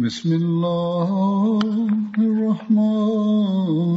[0.00, 1.60] بسم الله
[2.18, 3.89] الرحمن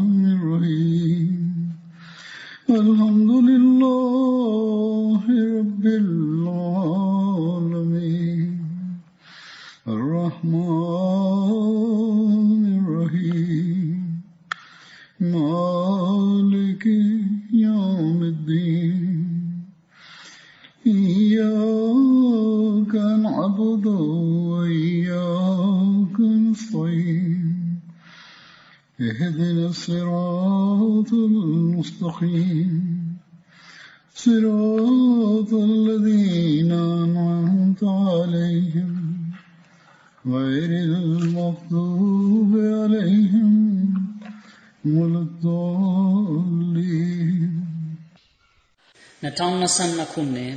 [49.64, 50.56] 2022ခုနှစ်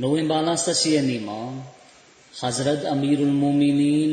[0.00, 1.40] နိုဝင်ဘာလ18ရက်နေ့မှာ
[2.40, 4.12] Hazrat Amirul Mu'minin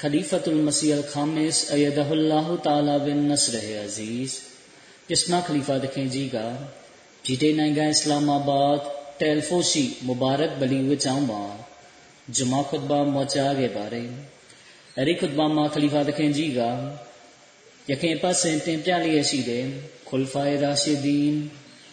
[0.00, 3.54] Khalifatul Masih Al-Khamis Ayyadahullah Ta'ala bin Nasr
[3.86, 4.30] Aziz
[5.08, 6.36] ပြစ်နာခလီဖာတခင်ကြီးက
[7.24, 8.76] ဂျီတေနိုင်ငံအစ္စလာမာဘတ်
[9.20, 10.14] တယ်ဖိုရှိမူ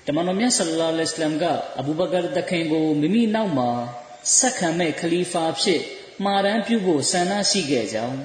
[0.07, 1.45] တမန်တော်မြတ်ဆလ္လာလဟ်အလัยဟ်က
[1.79, 3.71] အဘူဘကာတခင်ကိုမိမိနောက်မှာ
[4.39, 5.81] ဆက်ခံမဲ့ခလီဖာဖြစ်
[6.25, 8.19] မှာရန်ပြုဖို့ဆန္ဒရှိခဲ့ကြောင်း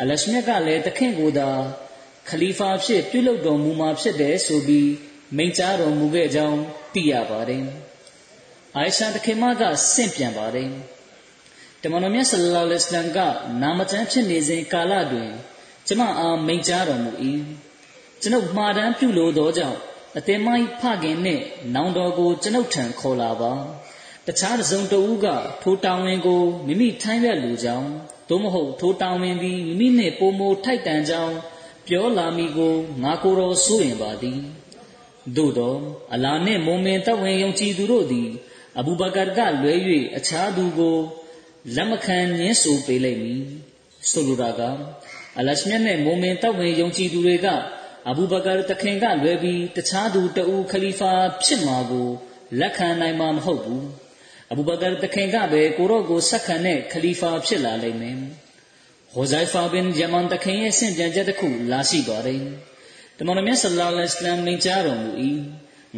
[0.00, 1.50] အလရှမြတ်ကလည်းတခင်ကိုသာ
[2.28, 4.90] ခလီဖာဖြစ်ပြုလုပ်တော်မူမှာဖြစ်တယ်ဆိုပြီး
[5.36, 6.58] မိန့်ကြားတော်မူခဲ့ကြောင်း
[6.94, 7.64] သိရပါတယ်။
[8.76, 9.62] အိုင်ရှာတခင်မက
[9.92, 10.70] ဆင့်ပြန်ပါတယ်။
[11.82, 13.18] တမန်တော်မြတ်ဆလ္လာလဟ်အလัยဟ်က
[13.62, 15.30] နာမကျမ်းဖြစ်နေစဉ်ကာလတွင်
[15.86, 17.12] ကျမအားမိန့်ကြားတော်မူ၏။
[18.20, 19.78] ကျွန်ုပ်မှားတမ်းပြုလို့သောကြောင့်
[20.18, 21.42] အသင်မိုင်းဖခင်နှင့်
[21.74, 23.52] နောင်တော်ကိုကျွန်ုပ်ထံခေါ်လာပါ
[24.26, 25.26] တခြားတစ်စုံတဦးက
[25.62, 27.88] ထိုတောင်းဝင်ကိုမိမိထမ်းရွက်လူကြောင်း
[28.28, 31.34] သို့မဟုတ်ထိုတောင်းဝင်သည်မိမိနှင့်ပိုမိုထိုက်တန်ကြောင်း
[31.86, 34.38] ပြောလာမိကိုငါကိုယ်တော်စိုးရင်ပါသည်
[35.36, 35.74] သို့သော
[36.14, 38.28] အလာနှင့်မုံမင်တဝင်ယုံကြည်သူတို့သည်
[38.78, 39.74] အဘူဘကာကလွဲ၍
[40.16, 40.96] အခြားသူကို
[41.76, 43.42] လက်မခံညင်းဆိုပေးလိမ့်မည်
[44.10, 44.60] ဆိုလိုတာက
[45.38, 47.46] အလရှမြတ်နှင့်မုံမင်တဝင်ယုံကြည်သူတွေက
[48.08, 51.12] အဘူဘကာတခင်ကလွယ်ပြီးတခြားသူတဦးခလီဖာ
[51.44, 52.08] ဖြစ်မှာကို
[52.60, 53.84] လက်ခံနိုင်မှာမဟုတ်ဘူး
[54.50, 58.16] အဘူဘကာတခင်ကပဲကိုရော့ကိုဆက်ခံတဲ့ခလီဖာဖြစ်လာလိမ့်မယ်
[59.12, 62.42] ဟိုဇိုင်ဖာဘင်ဂျမန်တခင်ရဲ့ဆင့်ပြန်ချက်တစ်ခုလာရှိပါတယ်
[63.18, 65.10] တမန်တော်မြတ်ဆလ္လာလဟ်အလัยဟ်မိန့်ကြားတော်မူ၏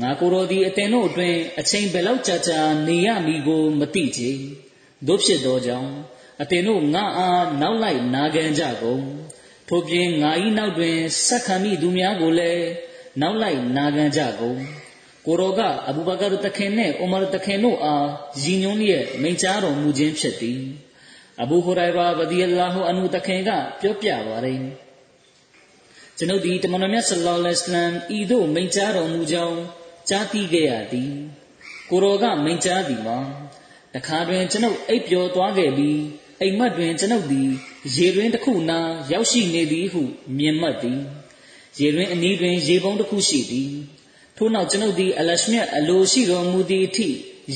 [0.03, 4.31] ငါကိုရောဒီအတင်တို့အတွင်းအချိန်ဘယ်လောက်ကြာကြာနေရမည်ကိုမသိချေ
[5.07, 5.91] တို့ဖြစ်သောကြောင့်
[6.43, 9.03] အတင်တို့ငါအားနောက်လိုက်နာခံကြကုန်
[9.69, 10.97] ထို့ပြင်ငါဤနောက်တွင်
[11.27, 12.67] ဆက်ခံမိသူများကိုလည်း
[13.21, 14.59] နောက်လိုက်နာခံကြကုန်
[15.27, 18.09] ကိုရောကအဘူဘကာတခင်နှင့်အိုမာတခင်တို့အား
[18.43, 20.61] ရည်ညွှန်းလျက်မိန့်ကြားတော်မူခြင်းဖြစ်သည်
[21.43, 23.51] အဘူဟူရိုင်ရာရဒီအလာဟူအန်ဟူတခင်က
[23.81, 24.59] ပြောပြပါတယ်
[26.19, 29.59] ကျွန်ုပ်ဒီတမန်တော်မြတ်ဆလ္လာလဟ်အလัยဟ်ဤသို့မိန့်ကြားတော်မူကြောင်း
[30.09, 31.13] ကြားသိခဲ့ရသည်
[31.91, 33.19] ကိုရောကမိန့်ကြားသည်မှာ
[33.95, 36.01] တခါတွင်ကျွန်ုပ်အိပ်ပျော်သွားခဲ့ပြီး
[36.41, 37.51] အိမ်မက်တွင်ကျွန်ုပ်သည်
[37.97, 38.81] ရေတွင်တစ်ခုနာ
[39.13, 40.03] ရောက်ရှိနေသည်ဟု
[40.39, 41.01] မြင်မှတ်သည်
[41.81, 43.71] ရေတွင်အနီးတွင်ရေပုံးတစ်ခုရှိသည်
[44.37, 47.09] ထို့နောက်ကျွန်ုပ်သည်အလရှမြတ်အလိုရှိတော်မူသည့်အထိ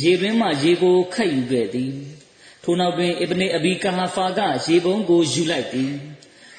[0.03, 1.93] ရေတွင်မှရေကိုခတ်ယူခဲ့သည်
[2.63, 5.93] ထိုနောက်တွင်အစ်ဘနေအဘီကာဟာဖာကရေပုံးကိုယူလိုက်သည်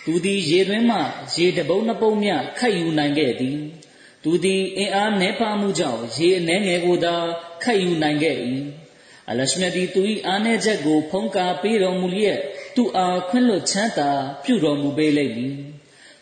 [0.06, 0.98] သူသည်ရေတွင်မှ
[1.36, 3.58] ရေတပုံးနှစ်ပုံးမြခတ်ယူနိုင်ခဲ့သည်
[4.24, 7.16] သူသည်အင်အားနှဲပါမှုကြောင့်ရေအနှဲငယ်ကိုသာ
[7.64, 8.38] ခတ်ယူနိုင်ခဲ့၏
[9.30, 12.40] အလရှမြတ်သည်သူ၏အားနည်းချက်ကိုဖုံးကားပေးတော်မူလျက်
[12.76, 14.10] သူအားခွင့်လွတ်ချမ်းသာ
[14.44, 15.56] ပြုတော်မူပေးလိမ့်မည်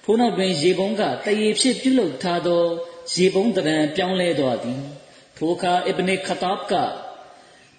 [0.04, 2.64] ထို့နောက်တွင်ရေပုံးကတရေဖြစ်ပြုလုပ်ထားသော
[3.14, 4.82] ရေပုံးတရံပြောင်းလဲသွားသည်
[5.38, 6.74] ထိုအခါအစ်ဘနခတာဘ်က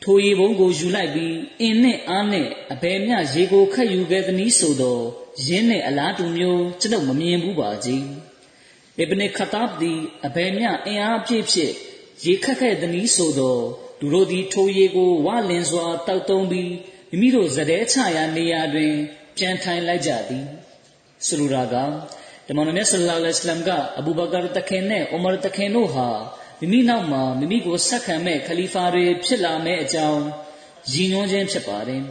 [0.02, 4.98] ထိုရေပုံးကိုယူလိုက်ပြီးအင်းနှင့်အားနှင့်အဘယ်မျှရေကိုခတ်ယူခဲ့သနည်းဆိုသော
[5.46, 8.04] ယင်းနှင့်အလားတူမျိုးကျွန်ုပ်မမြင်ဘူးပါကြီး
[8.98, 11.74] အစ်ဘနခတာဘ်သည်အဘယ်မျှအင်အားပြည့်ဖြင့်
[12.24, 13.58] ရေခတ်ခဲ့သနည်းဆိုသော
[14.00, 16.72] သူတို့သည်ထိုရေကိုဝလင်စွာတောက်သုံးပြီး
[17.10, 18.92] မိမိတို့ဇတဲချရာနေရာတွင်
[19.36, 20.44] ပြန်ထိုင်လိုက်ကြသည်
[21.26, 21.74] ဆိုလိုတာက
[22.46, 26.08] တမန်တော်မြတ်ဆလ္လာလဟ်အလัยဟ်က အဘူဘကာတခင်နဲ့ဥမာတခင်တို့ဟာ
[26.60, 30.22] မိမိနောက်မှာမိမိကိုဆက်ခံမဲ့ခလီဖာတွေဖြစ်လာမဲ့အကြောင်း
[30.92, 32.02] ရည်ညွှန်းခြင်းဖြစ်ပါတယ်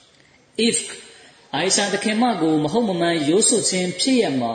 [0.68, 0.78] ။if
[1.54, 4.54] အိုင်ရှာတခင်မကိုမဟုတ်မမှန်ရိုးစွခြင်းဖြစ်ရမှာ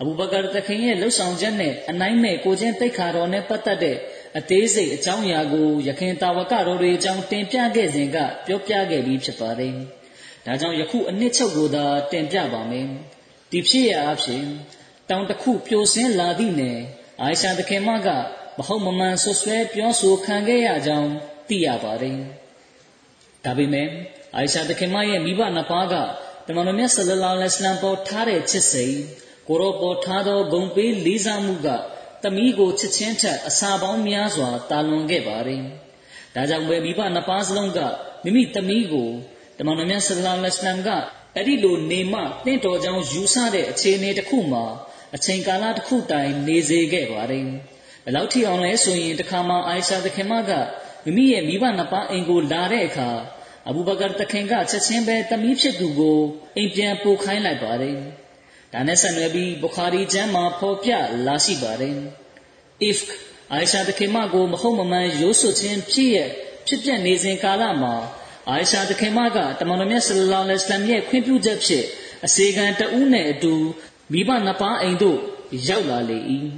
[0.00, 3.96] အဘူဘကာတခင်ရဲ့လှုပ်ဆောင်ချက်နဲ့အနိုင်မဲ့ကိုချင်းတိတ်ခါတော်နဲ့ပတ်သက်တဲ့
[4.38, 8.16] အသေးစိတ်အကြောင်းအရာကိုယခင်တာဝကတော်တွေအကြောင်းတင်ပြခဲ့စဉ်က
[8.46, 9.74] ပြောပြခဲ့ပြီးဖြစ်ပါတယ်။
[10.46, 12.86] ဒါကြောင့်ယခုအနှစ်ချုပ်ကိုသာတင်ပြပါမယ်။
[13.50, 14.44] ဒီဖြစ်ရအဖြစ်
[15.10, 16.78] တောင်တစ်ခုပြိုဆင်းလာသည့်နယ်
[17.20, 18.08] အိုင်ရှာတခင်မက
[18.58, 21.10] မဟုတ်မမှန်ဆွဆွဲပြောဆိုခံခဲ့ရကြောင်း
[21.48, 22.18] သိရပါတယ်။
[23.44, 23.88] ဒါပေမဲ့
[24.34, 25.94] အိုင်ရှာတခင်မရဲ့မိဘနှစ်ပါးက
[26.46, 28.98] တမန်တော်မြတ်ဆလလောလဟ်အလัยဟ်ပေါ်ထားတဲ့ချစ်စိတ်
[29.52, 31.68] ကိုရောပေါ်ထားသောဂုံပေးလေးစားမှုက
[32.22, 35.62] သမီးကိုချစ်ချင်းထက်အစာပေါင်းများစွာတာလွန်ခဲ့ပါတယ်။
[36.34, 37.80] ဒါကြောင့်ပဲမိဘနှစ်ပါးစလုံးက
[38.24, 39.10] မိမိသမီးကို
[39.58, 40.88] တမန်တော်မြတ်ဆလလောလဟ်အလัยဟ်က
[41.36, 44.64] အဲ့ဒီလိုနေမှတင့်တော်ကြောင်းယူဆတဲ့အခြေအနေတစ်ခုမှာ
[45.14, 47.46] အချိန်ကာလတစ်ခုတိုင်နေစေခဲ့ပါတယ်။
[48.04, 50.50] ဘယ်လောက်ထိအောင်လဲဆိုရင်တခါမှအိုင်ရှာသခင်မက
[51.04, 53.10] မိမိရဲ့မိဘနှစ်ပါးအိမ်ကိုလာတဲ့အခါ
[53.68, 56.18] အဘူဘကာတခင်ကချက်ချင်းပဲတမီးဖြစ်သူကို
[56.56, 57.98] အိမ်ပြန်ပို့ခိုင်းလိုက်ပါတယ်။
[58.72, 60.90] ဒါနဲ့ဆက်နွယ်ပြီးဘုခါရီကျမ်းမှာဖော်ပြ
[61.26, 61.96] လာရှိပါတယ်။
[62.90, 62.98] if
[63.52, 66.18] အိုင်ရှာသခင်မကိုမဟုတ်မမှန်ရိုးစွခြင်းဖြစ်ရ
[66.66, 67.94] ဖြစ်ပြနေစဉ်ကာလမှာ
[68.48, 71.86] အိုင်ရှာသခင်မကတမန်တော်မြတ်ဆလ္လာလဟ်အလိုင်းရဲ့ခွင့်ပြုချက်ဖြင့်
[72.26, 73.54] အစေခံတဦးနဲ့အတူ
[74.12, 75.18] မိဘနှစ်ပါးအိမ်သို့
[75.68, 76.18] ရောက်လာလေ၏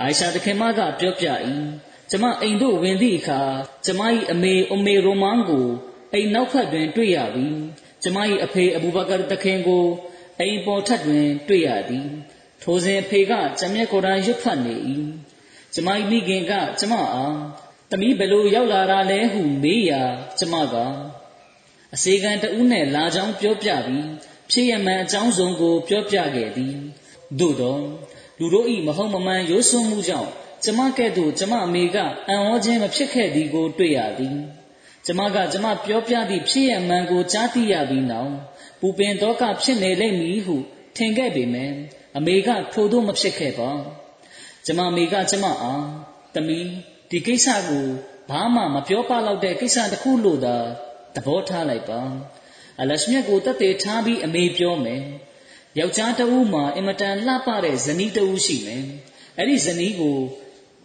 [0.00, 1.26] အိုင်ရှာတခင်မကပြောပြ၏
[2.10, 3.40] ကျမအိမ်သို့ဝင်သည့်အခါ
[3.86, 4.00] ကျမ၏
[4.32, 5.66] အမေအမေရိုမန်ကို
[6.12, 7.58] အိမ်နောက်ဖက်တွင် တွေ့ရပြီး
[8.02, 9.84] ကျမ၏အဖေအဘူဘကာတခင်ကို
[10.40, 12.08] အိမ်ပေါ်ထက်တွင် တွေ့ရသည်
[12.62, 14.74] ထိုစဉ်အဖေကကျမျက်ကိုယ်တိုင်ရွတ်ဖတ်နေ၏
[15.74, 17.36] ကျမ၏မိခင်ကကျမအား
[17.90, 20.02] သမီးဘယ်လိုရောက်လာတာလဲဟုမေးရာ
[20.38, 20.74] ကျမက
[21.94, 24.06] အစေခံတဦးနဲ့လာကြောင်းပြောပြပြီး
[24.50, 26.74] ဖြစ်ရမှန်အကြောင်းစုံကိုပြောပြခဲ့သည်
[27.38, 27.78] သို့သော
[28.38, 30.30] လူတို့၏မဟုတ်မမှန်ရိုးစွန်းမှုကြောင့်
[30.64, 31.96] ကျမကဲ့သို့ကျမအမေက
[32.28, 34.36] အံ့ဩခြင်းမဖြစ်ခဲ့သည်ကိုတွေ့ရသည်
[35.06, 38.32] ကျမကကျမပြောပြသည့်ဖြစ်ရမှန်ကိုကြားသိရပြီးနောက်
[38.86, 40.56] ပူပင်တော့ကဖြစ်နေလိမ့်မည်ဟု
[40.96, 41.74] ထင်ခဲ့ပေမယ့်
[42.16, 43.70] အမေကထို့သို့မဖြစ်ခဲ့ပါ
[44.66, 45.84] ကျမအမေကကျမအား
[46.34, 46.68] တမီး
[47.10, 47.86] ဒီကိစ္စကို
[48.30, 50.56] ဘာမှမပြောပလောက်တဲ့ကိစ္စတစ်ခုလို့သာ
[51.14, 52.00] သဘောထားလိုက်ပါ
[52.80, 55.02] အလရှမြတ်ကိုတတ်သေးထားပြီးအမေပြောမယ်
[55.78, 58.84] ယောက်ျားတဦးမှာအင်မတန်လှပတဲ့ဇနီးတဦးရှိမယ်
[59.38, 60.18] အဲ့ဒီဇနီးကို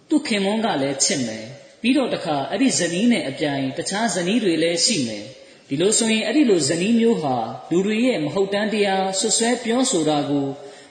[0.09, 1.45] သူ့ခင်မွန်းကလည်းချစ်မယ်
[1.81, 5.25] ပြီးတော့တခါအဲ့ဒီဇနီးနဲ့အပြိုင်တခြားဇနီးတွေလည်းရှိမယ်
[5.69, 7.35] ဒီလိုဆိုရင်အဲ့ဒီလိုဇနီးမျိုးဟာ
[7.69, 10.47] လူတွေရဲ့မဟုတ်တမ်းတရားဆွဆွဲပြောဆိုတာကို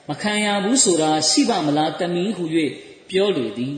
[0.08, 2.44] မခံရဘူးဆိုတာရှိပါမလားတမီးဟု၍
[3.10, 3.76] ပြောလေသည်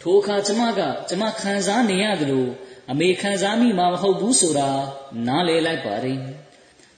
[0.00, 2.46] ထိုအခါကျမကကျမခံစားနေရသလို
[2.90, 4.70] အမေခံစားမိမှာမဟုတ်ဘူးဆိုတာ
[5.26, 6.20] နားလည်လိုက်ပါတယ်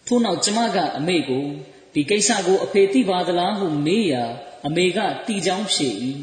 [0.06, 1.46] ထို့နောက်ကျမကအမေကို
[1.94, 4.24] ဒီကိစ္စကိုအဖေသိပါသလားဟုမေးရာ
[4.66, 5.88] အမေကတီချောင်းဖြေ၏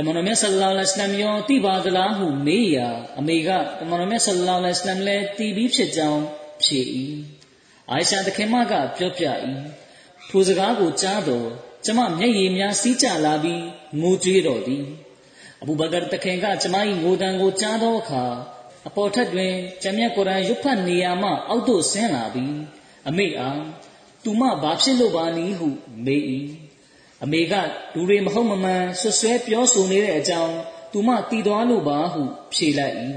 [0.00, 2.88] တမန်တော်မြတ်ဆလ္လာလဟ်အလိုင်းရောသိပါသလားဟုမေးရာ
[3.18, 3.48] အမေက
[3.80, 6.22] တမန်တော်မြတ်ဆလ္လာလဟ်အလိုင်းလည်းသိပြီးဖြစ်ကြောင်း
[6.62, 6.80] ဖြေ၏
[7.90, 9.24] အိုင်ရှာတခင်မကပြောပြ၏
[10.28, 11.48] ထိုစကားကိုကြားတော့
[11.84, 13.62] ကျမမျက်ရည်များစီးကျလာပြီး
[14.00, 14.84] ငိုကြွေးတော်သည်
[15.62, 18.24] အဘူဘကာတခင်ကကျမ၏ငိုတံကိုကြားသောအခါ
[18.88, 19.52] အပေါ်ထက်တွင်
[19.82, 22.56] ကျမ်းမြတ်ကုရ်အာန်ရွတ်ဖတ်နေရာမှအောက်သို့ဆင်းလာပြီး
[23.08, 23.60] အမိအား
[24.24, 25.68] သူမဘာဖြစ်လို့ပါနည်းဟု
[26.06, 26.24] မေး၏
[27.24, 27.54] အမေက
[27.94, 30.54] လူတွေမဟုတ်မမှန်ဆွဆွဲပြောဆိုနေတဲ့အကြောင်း
[30.92, 32.22] သူမတည်သွားလို့ပါဟု
[32.52, 32.96] ဖြေလိုက်၏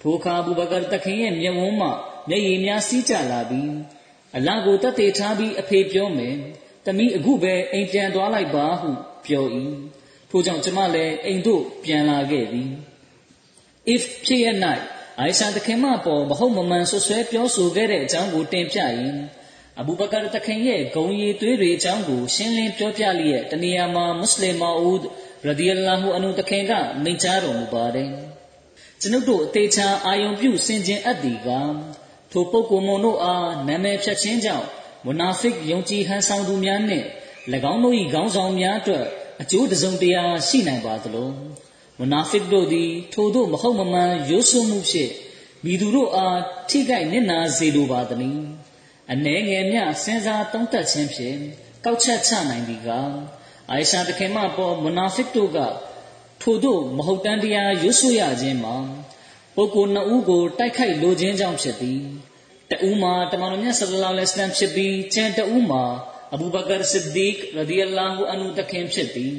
[0.00, 1.88] ထိုအခါဘူဘကာတခင်ရဲ့မျက်ဝန်းမှ
[2.28, 3.72] မျက်ရည်များစီးကျလာပြီး
[4.36, 6.36] အလာကိုတတ်သေးထားပြီးအဖေပြောမယ်
[6.86, 8.90] တမီးအခုပဲအိမ်ပြန်သွားလိုက်ပါဟု
[9.26, 9.44] ပြော၏
[10.30, 12.70] ထို့ကြောင့်ကျမလည်းအိမ်သို့ပြန်လာခဲ့သည်
[13.94, 14.46] if ဖြစ်ရ၌
[15.18, 19.16] အိုင်ရှာတခင်မပေါ်မဟုတ်မမှန်ဆွဆွဲပြောဆိုခဲ့တဲ့အကြောင်းကိုတင်ပြရင်
[19.80, 24.98] အဘူဘကာတခင်ရဲ့ဂုံရည်သွေးတွေအကြောင်းကိုရှင်းလင်းပြောပြလျက်တနေရာမှာမွတ်စလင်မာဦး
[25.46, 26.72] ရဒီအလာဟူအနုတခင်က
[27.02, 28.08] မိန့်ကြားတော်မူပါတယ်
[29.00, 31.48] ကျွန်ုပ်တို့အသေးချာအာယုံပြုစင်ကြင်အပ်သည်က
[32.32, 34.66] ထိုပုဂ္ဂိုလ်မုံတို့အားနာမည်ဖြတ်ခြင်းကြောင့်
[35.04, 37.06] မုနာဖစ်ယုံကြည်ဟန်ဆောင်သူများနှင့်၎
[37.72, 39.04] င်းတို့၏ခေါင်းဆောင်များအတွက်
[39.42, 41.28] အကျိုးတစုံတရာရှိနိုင်ပါသလို
[41.98, 45.12] မုနာဖစ်တို့သည်ထိုတို့မဟုတ်မမှန်ရိုးစွမှုဖြင့်
[45.64, 48.40] မိသူတို့အားထိခိုက်နစ်နာစေလိုပါသည်။
[49.12, 51.38] အနှဲငယ်မြစဉ်းစားသုံးသပ်ခြင်းဖြင့်
[51.84, 52.88] ကောက်ချက်ချနိုင်သည်က
[53.70, 55.58] အာယရှာတခင်မပေါ်မူနာဖစ်တို့က
[56.42, 58.76] ထို့သို့မဟုတ်တန်တရားရွတ်ဆိုရခြင်းမှာ
[59.54, 62.00] ပုဂ္ဂိုလ်နှစ်ဦးကိုတိုက်ခိုက်လိုခြင်းကြောင့်ဖြစ်သည်
[62.70, 65.84] တဦးမှာတမန်တော်မြတ်ဆလ္လာလဟ်အလိုင်းဖြစ်ပြီးကျန်တဦးမှာ
[66.32, 69.34] အဘူဘကာဆစ်ဒီကရဒီအလာဟူအန်ဟူတခင်ဖြစ်သည်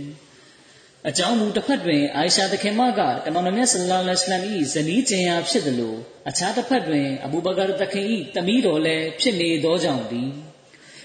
[1.09, 5.97] အကြောင်းမူတစ်ဖက်တွင်အာရှာတခင်မကတမန်တော်မြတ်ဆလ္လာလဟ်အလိုင်း၏ဇနီးကျင်ရာဖြစ်သည်လို့
[6.29, 8.05] အခြားတစ်ဖက်တွင်အဘူဘကာတခင်၏
[8.35, 10.29] တမီးတော်လည်းဖြစ်နေသောကြောင့်သည်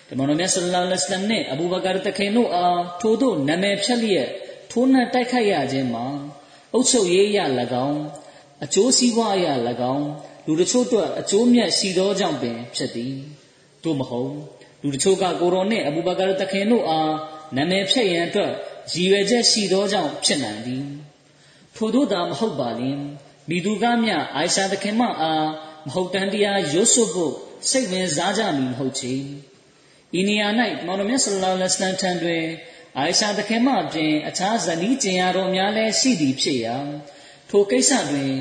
[0.09, 4.29] တမန်တော်မြတ်ဆလ္လာလဟ်အလိုင်းနှင့်အဘူဘကာတခင်တို့အားထို့သောနာမည်ဖြတ်လျက်
[4.71, 6.07] ထိုးနှက်တိုက်ခိုက်ရခြင်းမှာ
[6.73, 7.39] အုပ်ချုပ်ရေးရ၎
[7.87, 8.01] င်း
[8.65, 9.53] အကျိုးစီးပွားအရာ၎
[9.95, 10.07] င်း
[10.47, 13.15] လူတချို့အတွက်အကျိုးမြတ်ရှိသောကြောင့်ပင်ဖြစ်သည်
[13.85, 14.33] သို့မဟုတ်
[14.83, 17.13] လူတချို့ကကိုရောနှင့်အဘူဘကာတခင်တို့အား
[17.57, 18.53] နာမည်ဖြတ်ရန်အတွက်
[18.93, 20.85] ရည်ရွယ်ချက်ရှိသောကြောင့်ဖြစ်နိုင်သည်
[21.77, 22.99] ထို့သောသာမဟုတ်ပါလင်
[23.49, 25.47] မိသူကမြအိုင်ရှာတခင်မအား
[25.87, 27.35] မဟုတ်တန်တရားရွတ်ဆိုဖို့
[27.71, 29.15] စိတ်ဝင်စားကြမည်မဟုတ်ချေ
[30.19, 30.49] ဤနေရာ၌
[30.87, 32.45] မောင်တော်မြတ်ဆလ္လာလဟ်အလိုင်းထံတွင်
[32.97, 36.77] အိုင်ရှာတခင်မအပြင်အခြားဇနီးကျင်ရတော်များလည်းရှိသည်ဖြစ်ရာ
[37.51, 38.33] ထိုကိစ္စတွင်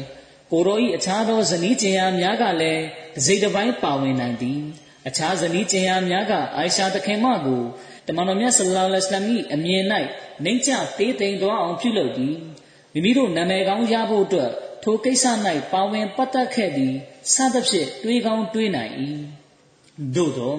[0.51, 2.83] ကိုရောဤအခြားသောဇနီးကျင်ရများကလည်း
[3.15, 4.61] တစိတစ်ပိုင်းပါဝင်နိုင်သည်
[5.07, 7.63] အခြားဇနီးကျင်ရများကအိုင်ရှာတခင်မကို
[8.07, 9.83] တမန်တော်မြတ်ဆလ္လာလဟ်အလိုင်းအမြင်၌
[10.43, 12.35] နှိမ့်ချတေးသိမ်သွားအောင်ပြုလုပ်သည်
[12.93, 14.51] မိမိတို့နာမည်ကောင်းရဖို့အတွက်
[14.83, 15.25] ထိုကိစ္စ၌
[15.73, 16.93] ပါဝင်ပတ်သက်ခဲ့သည်
[17.33, 18.93] စသဖြင့်တွေးကောင်းတွေးနိုင်၏
[20.15, 20.57] သို့သော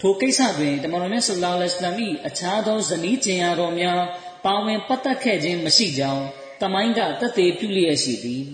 [0.00, 4.00] ထိုကိစ္စတွင်တမန်တော်မြတ်ဆလ္လာလဟ်အလိုင်းအခြားသောဇနီးကျင်ရတော်များ
[4.44, 6.24] ပါဝင်ပတ်သက်ခဲ့ခြင်းမရှိကြောင်း
[6.62, 8.44] တမိုင်းကတသက်ပြုလျက်ရှိသည်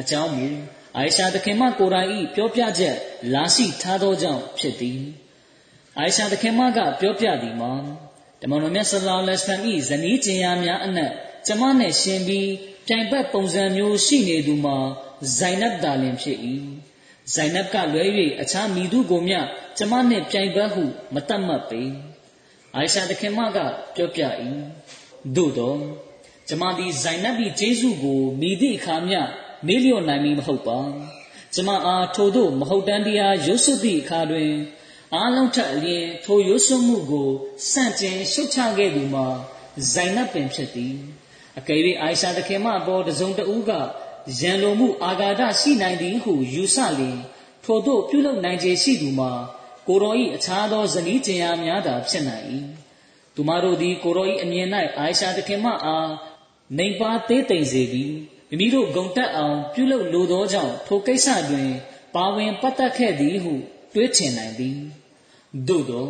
[0.00, 0.48] အကြောင်းမူ
[0.96, 2.96] အိုင်ရှာသခင်မကိုယ်တိုင်၏ပြောပြချက်
[3.34, 5.00] လာရှိထားသောကြောင့်ဖြစ်သည်
[5.98, 7.72] အိုင်ရှာသခင်မကပြောပြသည်မှာ
[8.40, 11.12] တမန်တော်မြတ်ဆလ္လာလဟ်အလိုင်း၏ဇနီးကျင်ရများအနက်
[11.46, 12.50] ကျမနှင့်ရှင်ပြီး
[12.86, 14.76] ပြိုင်ဘက်ပုံစံမျိုးရှိနေသူမှာ
[15.38, 16.38] ဇိုင်နပ်ဒါလင်ဖြစ်၏
[17.34, 18.04] ဇိုင်နပ်ကလွဲ၍
[18.40, 19.40] အခြားမိသူကိုမျှ
[19.78, 20.84] ကျမနှင့်ပြိုင်ဘက်ဟု
[21.14, 21.82] မတတ်မှတ်ပေ
[22.74, 23.58] အိုင်ရှာသခင်မက
[23.94, 24.22] ပြောပြ၏
[25.36, 25.76] သို့သော
[26.48, 29.20] ကျမသည်ဇိုင်နပ်၏ဂျေစုကိုမိသည့်အခါမျှ
[29.66, 30.78] မေးလျော့နိုင်မည်မဟုတ်ပါ
[31.54, 34.50] ကျမအားထိုသို့မဟုတ်တန်တရားရွတ်ဆွသည့်အခါတွင်
[35.14, 37.28] အားလုံးထက်အလျင်ထိုရွတ်ဆွမှုကို
[37.70, 39.26] စန့်ကျင်ရှုတ်ချခဲ့သူမှာ
[39.92, 40.94] ဇိုင်နပ်ပင်ဖြစ်သည်
[41.58, 43.72] အကယ်၍အိုင်ရှာသခင်မအပေါ်တစုံတဦးက
[44.40, 47.18] ရန်လိုမှုအာဃာတရှိနိုင်သည်ဟုယူဆလျင်
[47.64, 49.30] ထို့သို့ပြုလုပ်နိုင်ခြင်းရှိသူမှာ
[49.88, 52.44] ကိုရောဤအခြားသောဇနီးကျင်ရာများသာဖြစ်နိုင်၏
[53.34, 56.08] သူမတို့သည်ကိုရောဤအမြင်၌အိုင်ရှာသခင်မအား
[56.78, 58.14] နေပါသေးသိမ့်စေပြီး
[58.48, 61.70] မိမိတို့ဂုံတက်အောင်ပြုလုပ်လိုသောကြောင့်ထိုကိစ္စတွင်
[62.14, 63.54] ပါဝင်ပတ်သက်ခဲ့သည်ဟု
[63.94, 64.78] တွေးထင်နိုင်သည်
[65.68, 66.08] သို့သော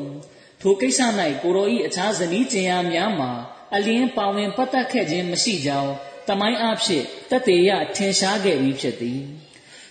[0.60, 1.00] ထိုကိစ္စ၌
[1.42, 3.30] ကိုရောဤအခြားဇနီးကျင်ရာများမှာ
[3.74, 5.92] အလင်းပါဝင်ပတ်သက်ခဲ့ခြင်းမရှိကြောင်း
[6.28, 9.20] တမိုင်းအဖြစ်တတေရထင်ရှားခဲ့ပြီးဖြစ်သည်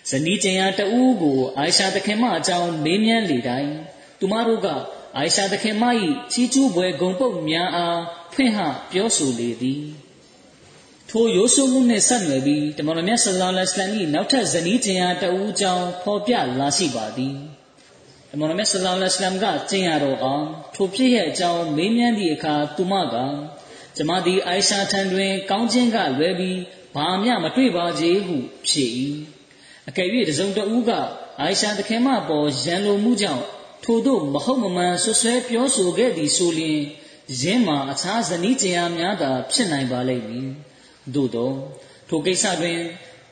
[0.09, 3.71] ဇနီးကျင်ရာတဦးကိုအိုင်ရှာသခင်မအကြောင်းမေးမြန်းလေတိုင်း
[4.19, 4.67] သူမတို့က
[5.15, 5.83] အိုင်ရှာသခင်မ၏
[6.31, 7.99] ချီးကျူးပွဲဂုံပုတ်များအား
[8.33, 8.59] ဖွင့်ဟ
[8.91, 9.81] ပြောဆိုလေသည်
[11.09, 17.35] ထိုရိုးဆိုးမှုနှင့်ဆက်နွယ်ပြီးတမန်တော်မြတ်ဆလ္လာလဟ်အလိုင်း၏နောက်ထပ်ဇနီးကျင်ရာတဦးအကြောင်းဖော်ပြလာရှိပါသည်
[18.35, 23.15] တမန်တော်မြတ်ဆလ္လာလဟ်အလိုင်းကကျင့်ရတော်အောင်ထိုဖြစ်ရဲ့အကြောင်းမေးမြန်းသည့်အခါသူမက
[23.95, 26.59] ကျမသည်အိုင်ရှာထံတွင် ကောင်းခြင်းကလွဲပြီး
[26.95, 28.35] ဘာမျှမတွေ့ပါကြဟု
[28.67, 28.85] ဖြေ၏
[29.87, 30.91] အကယ်၍တစုံတဦးက
[31.39, 33.43] အိုင်ရှာသခင်မပေါ်ရန်လိုမှုကြောင့်
[33.83, 36.79] ထို့သို့မဟုတ်မမှန်ဆွဆွဲပြောဆိုခဲ့သည်ဆိုလျှင်
[37.41, 40.49] ယင်းမှာအခြားဇနီးကျင်ရာများသာဖြစ်နိုင်ပါလိမ့်မည်
[41.13, 41.51] သို့သော
[42.09, 42.79] ထိုကိစ္စတွင်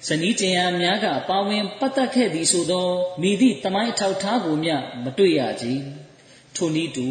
[0.08, 2.88] ဇနီးတရားများကပါဝင်ပတ်သက်ခဲ့သည်ဆိုသော
[3.22, 5.66] မိသည့်တမိုင်းထောက်ထားကိုမျှမတွေ့ရကြ။
[6.56, 7.08] ထိုနည်းတူ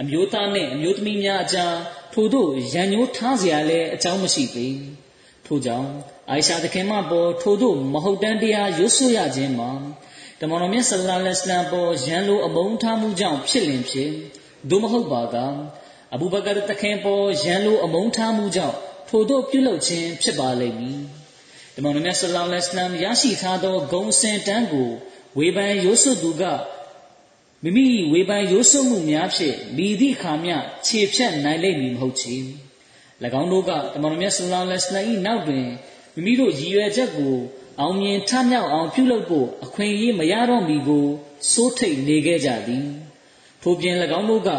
[0.00, 1.74] အမျိုးသားနှင့်အမျိုးသမီးများအကြား
[2.12, 4.66] ထို့သို့ရန်ညှိုးထားเสียလဲအကြောင်းမရှိပေ။
[5.46, 5.88] ထို့ကြောင့်
[6.28, 9.70] အိုင်ရှာသခင်မပေါ်ထို့သို့မဟုတ်တမ်းတရားရွတ်ဆိုရခြင်းမှာ
[10.40, 14.10] တမန်တော်မြတ်ဆလ္လာလဟ်အလัยဟ်ပေါ်ရန်လိုအမုန်းထားမှုကြောင့်ဖြစ်လင်ဖြစ်
[14.70, 15.36] ဒို့မဟုတ်ပါက
[16.14, 18.76] အဘူဘကာသခင်ပေါ်ရန်လိုအမုန်းထားမှုကြောင့်
[19.08, 21.00] ထို့သို့ပြုလုပ်ခြင်းဖြစ်ပါလိမ့်မည်။
[21.80, 24.90] တမန်တော်မြတ်ဆလ္လာလဟ်အလัยဟ်ရရှိထားသောဂုံစင်တန်းကို
[25.38, 26.42] ဝေဖန်ရွတ်ဆိုသူက
[27.62, 30.56] မိမိဝေဖန်ရိုးစွမှုများဖြင့်မိသည့်အခါမျှ
[30.86, 32.36] ခြေဖြတ်နိုင်လိမ့်မည်မဟုတ်ချေ၎
[33.40, 35.66] င်းတို့ကတမန်တော်မြတ်ဆလ္လာလဟ်အလိုင်းနောက်တွင်
[36.14, 37.34] မိမိတို့ရည်ရွယ်ချက်ကို
[37.80, 41.06] အောင်မြင်ထမြောက်အောင်ပြုလုပ်ဖို့အခွင့်အရေးမရတော့မီကို
[41.52, 42.86] စိုးထိတ်နေခဲ့ကြသည်
[43.62, 44.50] ထို့ပြင်၎င်းတို့က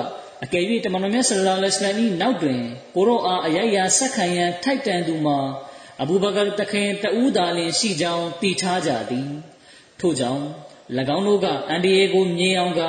[0.44, 2.60] အကယ်၍တမန်တော်မြတ်ဆလ္လာလဟ်အလိုင်းနောက်တွင်
[2.96, 5.40] ကိုရောအားအယယဆက်ခံရန်ထိုက်တန်သူမှာ
[6.02, 9.30] အဘူဘကာတခင်တဦးသာလျှင်ရှိကြောင်းတည်ထားကြသည်
[10.00, 10.44] ထို့ကြောင့်၎
[11.16, 12.82] င်းတို့ကအန်ဒီယေကိုမြင်အောင်က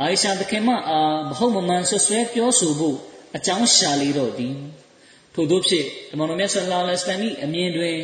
[0.00, 2.96] အာယရှာသခင်မအားမဟုတ်မမှန်ဆွဆွဲပြောဆိုဖို့
[3.36, 4.54] အကြောင်းရှာလေတော့သည်
[5.34, 7.98] ထို့သောဖြင့်တမန်တော်မြတ်ဆလ္လာလဟ်အလိုင်းအမြင်တွင်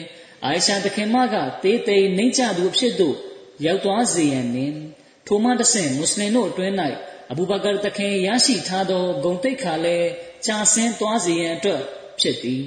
[0.45, 3.17] အာယရှာသခင်မကတေးသေးနှိမ့်ချသူဖြစ်သို့
[3.67, 4.75] ရောက်သွားစေရန်နှင့်
[5.27, 6.75] ထိုမှတဆင့်မွတ်စလင်တို့အတွင်း၌
[7.31, 10.09] အဘူဘကာတခင်ရရှိထားသောဂုံတိတ်ခါလည်း
[10.47, 11.83] ကြာဆင်းသွားစေရန်အတွက်
[12.21, 12.65] ဖြစ်သည်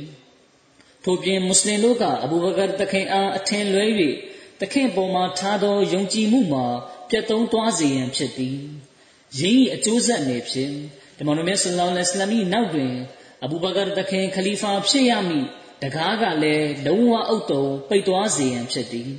[1.03, 3.85] ထို့ပြင်မွတ်စလင်တို့ကအဘူဘကာတခင်အားအထင်လွဲ၍
[4.61, 6.65] တခင်ပေါ်မှာထားသောယုံကြည်မှုမှာ
[7.09, 8.59] ပြတ်သုံးသွားစေရန်ဖြစ်သည်
[9.39, 10.73] ယင်း၏အကျိုးဆက်အနေဖြင့်
[11.17, 12.93] ဒီမောင်မြတ်ဆလ္လာလဟ်အလัยဟိနောက်တွင်
[13.43, 15.45] အဘူဘကာတခင်ခလီဖာဖြစ်ရမည်
[15.83, 19.11] တကားကလည်းလုံးဝအုပ်တုံပိတ်သွားစေရန်ဖြစ်သည်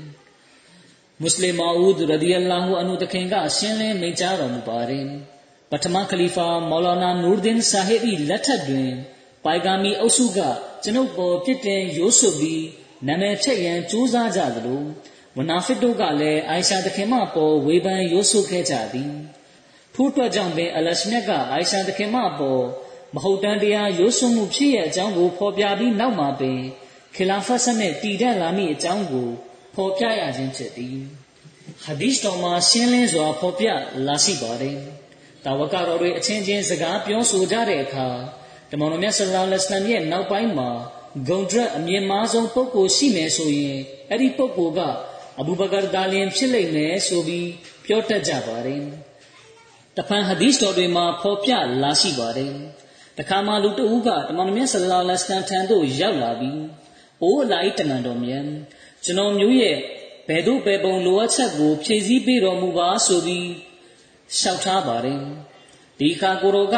[1.21, 5.07] မွတ်စလင်မာဦးရဒီအလာဟူအန်ဟူတခင်ကရှင်းလင်းမိန့်ကြားတော်မူပါတယ်
[5.71, 8.91] ပထမခလီဖာမောလာနာနူရ်ဒင်ဆာဟစ်၏လက်ထက်တွင်
[9.45, 10.39] ပိုင်ဂါမီအုပ်စုက
[10.83, 12.65] ကျွန်ုပ်ပေါ်ပြစ်တင်ရိုးဆွပြီး
[13.07, 14.83] နာမည်ဖြတ်ရန်ကြိုးစားကြသလို
[15.37, 19.13] ဝနာဖစ်တို့ကလည်းအိုင်ရှာတခင်မပေါ်ဝေဖန်ရိုးဆွခဲ့ကြသည်
[19.95, 22.65] ထို့အတွက်ကြောင့်ပင်အလရှမြတ်ကအိုင်ရှာတခင်မပေါ်
[23.15, 26.61] မဟုတ်တန်တရားရိုးဆွမှုဖြစ်ရဲ့အကြောင်းကိုဖော်ပြပြီးနောက်မှာပင်
[27.15, 29.29] ခီလာဖတ်စနဲ့တည်တဲ့လာမည့်အကြောင်းကို
[29.75, 30.99] ဖော်ပြရခြင်းဖြစ်သည်
[31.85, 33.67] ဟာဒီစ်တော်မှာရှင်းလင်းစွာဖော်ပြ
[34.07, 34.79] လာရှိပါတယ်
[35.45, 38.09] တာဝကတော်တွေအချင်းချင်းစကားပြောဆိုကြတဲ့အခါ
[38.75, 40.71] တမန်တော်မြတ်ဆလ္လာလဟ်အလိုင်းရဲ့နောက်ပိုင်းမှာ
[41.29, 43.79] ဂုံဒရက်အမြင့်မားဆုံးပုဂ္ဂိုလ်ရှိမယ်ဆိုရင်
[44.11, 44.81] အဲ့ဒီပုဂ္ဂိုလ်က
[45.41, 47.49] အဘူဘကာဒါလင်ဖြစ်လိမ့်မယ်ဆိုပြီး
[47.85, 48.83] ပြောတတ်ကြပါတယ်။
[49.97, 51.53] တဖန်ဟာဒီစ်တော်တွေမှာဖော်ပြ
[51.83, 52.53] လာရှိပါတယ်။
[53.19, 56.61] တခါမှလူတဦးကတမန်တော်မြတ်ဆလ္လာလဟ်အလိုင်းထံသို့ရောက်လာပြီး
[57.23, 58.45] အိုးအလိုက်တမန်တော်မြတ်
[59.05, 59.77] ကျွန်တော်မျိုးရဲ့
[60.29, 63.49] ဘယ်သို့ဘယ်ပုံလိုအပ်ချက်ကိုဖြည့်ဆည်းပေးတော်မူပါဆိုပြီး
[64.39, 65.21] လျှောက်ထားပါတယ်
[66.03, 66.77] ဒီခါကိုရောက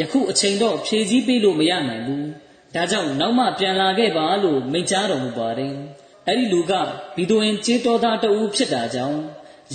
[0.00, 2.28] ယခုအချိန်တော့ဖြည့်ဆည်းပေးလို့မရနိုင်ဘူး
[2.74, 5.74] ဒါကြောင့်နောက်မှပြန်လာခဲ့ပါလို့မိန့်ကြားတော်မူပါတယ်
[6.26, 6.72] အဲ့ဒီလူက
[7.16, 9.18] ဘီဒိုရင်ကျေးတော်သားတဦးဖြစ်တာကြောင့်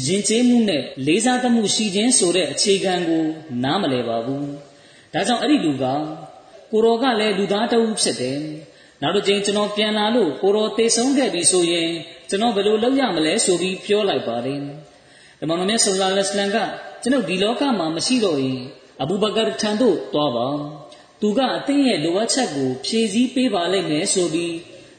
[0.06, 3.24] ယဉ်ကျေးမှုနဲ့လေးစားသမှုရှိခြင်းဆိုတဲ့အခြေခံကို
[3.64, 4.48] နားမလည်ပါဘူး
[5.14, 5.86] ဒါကြောင့်အဲ့ဒီလူက
[6.72, 8.40] ကိုရောကလည်းလူသားတဦးဖြစ်တယ်
[9.02, 11.90] နောက်တစ်ချိန်ကျွန်တော်ပြန်လာလို့ကိုရောတေဆုံးခဲ့ပြီဆိုရင်
[12.30, 14.60] ကျွန်တော်ဘယ်လိုလုပ်ရမလဲဆိုပြီးပြောလိုက်ပါတယ်။
[15.40, 16.58] ဓမ္မတော်မြတ်ဆလ္လာလဟ်အလัยဟ်က
[17.04, 18.62] ကျွန်ုပ်ဒီလောကမှာမရှိတော့ရင်
[19.02, 20.48] အဘူဘကာထံသို့သွားပါ။
[21.22, 24.56] သူကအသင်ရဲ့လိုအပ်ချက်ကိုဖြည့်ဆည်းပေးပါလိမ့်မယ်ဆိုပြီး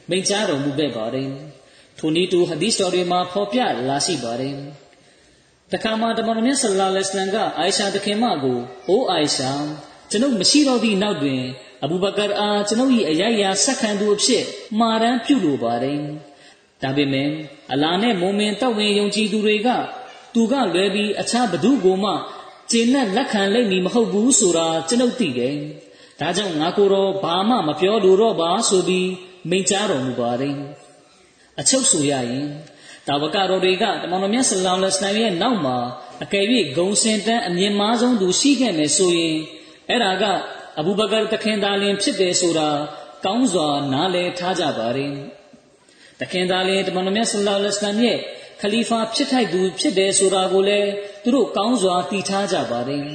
[0.09, 1.29] မိန့်ကြားတော်မူခဲ့ပါတယ်။
[1.99, 4.55] ထိုနည်းတူဟဒီစ်တော်တွေမှာဖော်ပြလာရှိပါတယ်။
[5.71, 9.51] တခါမှဓမ္မတော်မြတ်ဆလ္လာလဟ်အလัยဟ်ကအိုင်ရှာတခင်မကိုအိုးအိုင်ရှာ
[10.09, 11.41] ကျွန်ုပ်မရှိတော့သည့်နောက်တွင်
[11.83, 14.43] အဘူဘကာအားကျွန်ုပ်၏အယိုက်ရာဆက်ခံသူအဖြစ်
[14.79, 15.99] မှာရန်ပြုလိုပါတယ်။
[16.83, 17.29] ဒါပေမဲ့
[17.73, 19.69] အလာနဲ့မုံမင်တောက်ဝင်ယုံကြည်သူတွေက
[20.33, 22.11] သူကလွယ်ပြီးအခြားဘသူကိုမှ
[22.71, 25.55] ကျင့်နဲ့လက်ခံလိမ့်မည်မဟုတ်ဘူးဆိုတာကျွန်ုပ်သိတယ်။
[26.19, 29.09] ဒါကြောင့်ငါကိုယ်တော်ဘာမှမပြောလိုတော့ပါဆိုပြီး
[29.49, 30.55] မိန့်ကြားတော်မူပါတယ်။
[31.59, 32.47] အချုပ်ဆိုရရင်
[33.07, 35.77] တာဝကတော်တွေကတမန်တော်မြတ်ဆလောလ္လဟ်အလိုင်းရဲ့နောက်မှာ
[36.23, 36.45] အကယ်၍
[36.77, 39.37] ဂုံစင်တန်းအမြင့်မားဆုံးသူရှိခဲ့မယ်ဆိုရင်
[39.89, 40.23] အဲ့ဒါက
[40.79, 42.69] အဘူဘကာတခင်သားလင်ဖြစ်တယ်ဆိုတာ
[43.25, 45.15] ကောင်းစွာနားလည်ထားကြပါရင်
[46.19, 48.19] တခင်သားလင်တမန်တော်မြတ်ဆလ္လာလဟ်အလိုင်းရဲ့
[48.61, 50.91] ခလီဖာဖြစ်ထိုက်သူဖြစ်တယ်ဆိုတာကိုလည်း
[51.23, 53.07] သူတို့ကောင်းစွာသိထားကြပါတယ်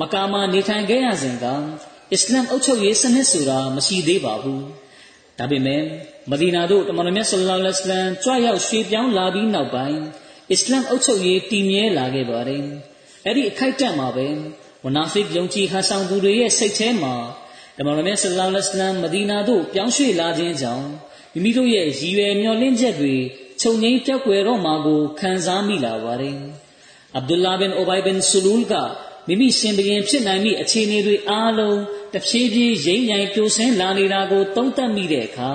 [0.00, 1.46] မကာမှာနေထိုင်ခဲ့ရစဉ်က
[2.12, 4.64] အစ္စလာမ်အုပ်ချုပ်ရေးစနစ်ဆိုတာမရှိသေးပါဘူး
[5.38, 5.82] ဒါပေမဲ့
[6.30, 10.00] မဒီနာတို့တမန်တော်မြတ်ဆလ္လာလဟ်အလိုင်းကြွရောက်ရွှေ့ပြောင်းလာပြီးနောက်ပိုင်း
[10.50, 12.64] အစ္စလာမ်အုပ်ချုပ်ရေးတည်မြဲလာခဲ့ပါတယ်
[13.24, 14.28] အဲ့ဒီအခိုက်အတန့်မှာပဲ
[14.84, 17.14] ဝနာဖစ်ယုံကြည်ဟန်ဆောင်သူတွေရဲ့စိတ်ထဲမှာ
[17.76, 20.86] တမန်တော်မြတ်ဆလ္လာလဟ်အလัยဟ်မဒီနာသို့ပြောင်းရွှေ့လာခြင်းကြောင့်
[21.32, 23.16] မိမိတို့ရဲ့ရည်ရွယ်မျှော်လင့်ချက်တွေ
[23.60, 26.36] ခြုံငိမ့်ပြောက်ွယ်တော့မှာကိုခံစားမိလာပါတယ်။
[27.16, 28.74] အဗ်ဒူလာဘင်အိုဘိုင်ဘင်ဆူလူလ်က
[29.28, 31.78] မိမိရှင်ဘရင်ဖြစ်နိုင်မိအခြေအနေတွေအားလုံး
[32.14, 35.50] တဖြည်းဖြည်းရိမ့်ရိုင်ပြိုဆင်းလာနေတာကိုသုံးသပ်မိတဲ့အခါ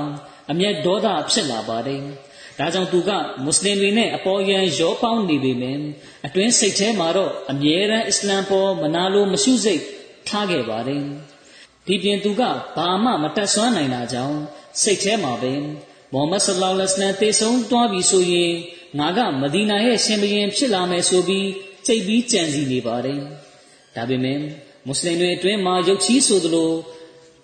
[0.51, 2.03] အမျက်ဒေါသဖြစ်လာပါတယ်။
[2.59, 3.11] ဒါကြောင့်သူက
[3.43, 5.81] မွတ်စလင်တွေနဲ့အပေါ်ယံရောပေါင်းနေပေမယ့်
[6.25, 9.81] အတွင်းစိတ်ထဲမှာတော့အမြဲတမ်းအစ္စလမ်ပေါ်မနာလိုမရှိစိတ်
[10.27, 11.03] ထားခဲ့ပါတယ်
[11.85, 12.41] ဒီပြင်သူက
[12.77, 14.37] ဘာမှမတတ်ဆွမ်းနိုင်တာကြောင့်
[14.81, 15.53] စိတ်ထဲမှာပဲ
[16.13, 18.51] မိုဟမ္မဒ်ဆလ္လာလဟ်အလိုင်းတေဆုံးသွားပြီဆိုရင်
[18.99, 21.49] ငါကမဒီနာရဲ့ရှင်ဘုရင်ဖြစ်လာမယ်ဆိုပြီး
[21.87, 23.19] စိတ်ပြီးကြံစီနေပါတယ်
[23.95, 24.37] ဒါပေမဲ့
[24.85, 26.71] မွတ်စလင်တွေအတွင်းမှာယုတ်ချီးဆိုသလို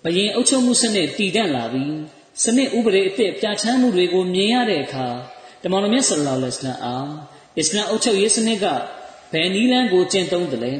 [0.04, 1.94] ဘယင်အုပ်ချုပ်မှုစနစ်တည်တံ့လာပြီး
[2.44, 5.06] စနစ်ဥပဒေအသစ်ပြဋ္ဌာန်းမှုတွေကိုမြင်ရတဲ့အခါ
[5.62, 7.10] တမန်တော်မြတ်ဆလ္လာလဟ်အလိုင်းအား
[7.58, 8.66] အစ္စလာမ်အုပ်ချုပ်ရေးစနစ်က
[9.32, 10.72] ဘယ်နည်းလမ်းကိုကျင့်သုံးတယ်လဲ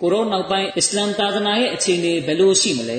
[0.00, 2.92] ကိုရောနောက်ပိုင်းအစ္စလာမ်သာသနာရဲ့အခြေအနေဘယ်လိုရှိမလ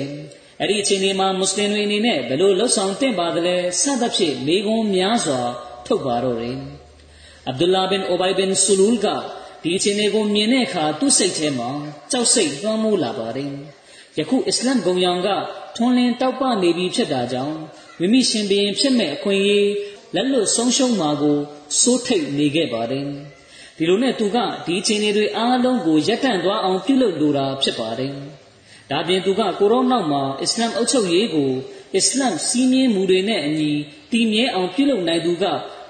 [0.60, 5.40] အဲ့ဒီအခြေအနေမှာမွတ်စလင်တွေအနေနဲ့ဘယ်လိုလှုပ်ဆောင်သင့်ပါသလဲစသဖြင့်မိကုံးများစွာ
[5.86, 6.58] ထုတ်ပါတော့တယ်
[7.48, 9.06] အဗ်ဒူလာဘင်အိုဘိုင်ဘင်ဆူလူလ်က
[9.62, 11.70] ဒီအခြေအနေကိုမြင်တဲ့အခါသူ့စိတ်ထဲမှာ
[12.10, 13.52] ကြောက်စိတ်လွှမ်းမိုးလာပါတယ်
[14.18, 15.28] ယခုအစ္စလာမ်ဂုံရောင်က
[15.76, 17.56] ထွန်းလင်းတောက်ပနေပြီဖြစ်တာကြောင့်
[18.00, 19.70] မိမိရှင်ဘရင်ဖြစ်မဲ့အခွင့်အရေး
[20.14, 21.38] လက်လွတ်ဆုံးရှုံးမှာကို
[21.80, 23.06] စိုးထိတ်နေခဲ့ပါတယ်
[23.76, 28.14] ဒီလိုနဲ့သူကဒီအချိန်တွေအားလုံးကိုရပ်တန့်သွားအောင်ပြုလုပ်လိုတာဖြစ်ပါတယ်
[28.90, 31.50] ဒါပြင်သူကကိုရောနောက်မှာအစ္စလာမ်အုပ်ချုပ်ရေးကို
[31.96, 33.70] အစ္စလာမ်စီးမြင်မှုတွေနဲ့အညီ
[34.12, 35.44] တည်မြဲအောင်ပြုလုပ်နိုင်သူက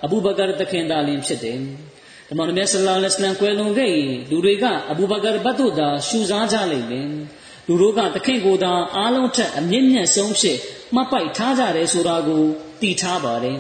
[0.05, 1.59] အဘူဘကာတခင်သားလင်ဖြစ်တယ်။
[2.29, 7.09] ဓတမန်တော်မြတ်ဆလ္လာလဟ်အလိုင်းကွယ်လွန်ခဲ့ရင်လူတွေကအဘူဘကာဘတ်တို့သာရှူစားကြလိမ့်မယ်
[7.67, 10.59] လူတို့ကတခင်ကိုယ်သာအားလုံးထက်အမြင့်မြတ်ဆုံးဖြစ်
[10.95, 12.43] မှတ်ပိုက်ထားကြတယ်ဆိုတာကို
[12.81, 13.59] တည်ထားပါတယ်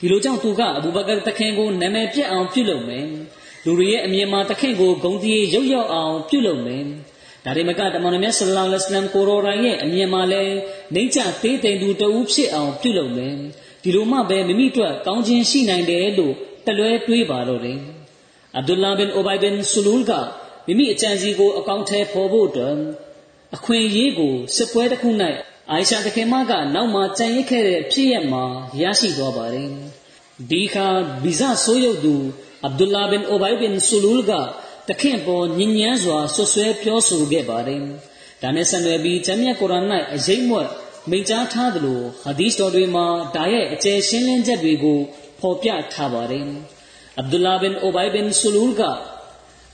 [0.00, 3.06] ဒီလိုကြောင့်သူကအဘူဘကာတခင်ကိုနာမည်ပြတ်အောင်ပြုလုပ်မယ်
[3.64, 6.84] လူတွေရဲ့အမြင်မှာတခင်ကိုဂုံတီးရုပ်ရောက်အောင်ပြုလုပ်မယ်
[7.44, 10.54] ဒါတွေမကတမန်တော်မြတ်ဆလ္လာလဟ်အလိုင်းကိုရော်ရိုင်ရဲ့အမြင်မှာလည်း
[10.94, 13.34] နှိမ့်ချသေးသိမ်သူတဦးဖြစ်အောင်ပြုလုပ်မယ်
[13.82, 16.34] ဒီလိုမှပဲမိမိတို့ကောင်းခြင်းရှိနိုင်တယ်လို့
[16.66, 17.78] တလွဲတွေးပါတော့တယ်
[18.56, 20.12] အဗ္ဒူလာဘင်အိုဘိုင်ဘင်ဆူလူလ်က
[20.66, 22.76] မိမိအကြံစီကိုအကောင့်ထဲပေါ်ဖို့အတွက်
[23.56, 25.08] အခွင့်အရေးကိုစစ်ပွဲတစ်ခု၌
[25.70, 28.44] အိုင်ရှာတခင်မကနောက်မှကြံရစ်ခဲ့တဲ့ဖြစ်ရမှာ
[28.82, 29.70] ရရှိသွားပါတယ်
[30.50, 30.86] ဒီခါ
[31.24, 32.14] ဗီဇဆိုးရုပ်သူ
[32.64, 34.32] အဗ္ဒူလာဘင်အိုဘိုင်ဘင်ဆူလူလ်က
[34.88, 37.82] တခင်ပေါ်ညဉ့်ညမ်းစွာဆွဆွဲပြောဆိုခဲ့ပါတယ်
[38.42, 40.68] ဒါနဲ့ဆက်နွယ်ပြီးဂျမ်းမြတ်ကုရ်အာန်၌အရေးမွတ်
[41.10, 44.98] မိန့်ကြားထားသလိုဟာဒီသ်တော်တွေမှာဒါရဲ့အကျယ်ရှင်းလင်းချက်တွေကို
[45.40, 46.46] ဖော်ပြထားပါတယ်
[47.18, 48.82] အဗ္ဒူလာဘင်အိုဘိုင်ဘင်ဆူလူလ်က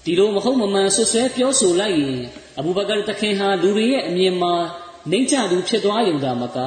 [0.05, 2.19] ဒီလိုမဟုတ်မမှန်ဆွဆွဲပြောဆိုလိုက်ရင်
[2.59, 4.55] အဘူဘကာတခင်ဟာလူတွေရဲ့အမြင်မှာ
[5.11, 6.59] နှိမ့်ချသူဖြစ်သွားရုံသာမက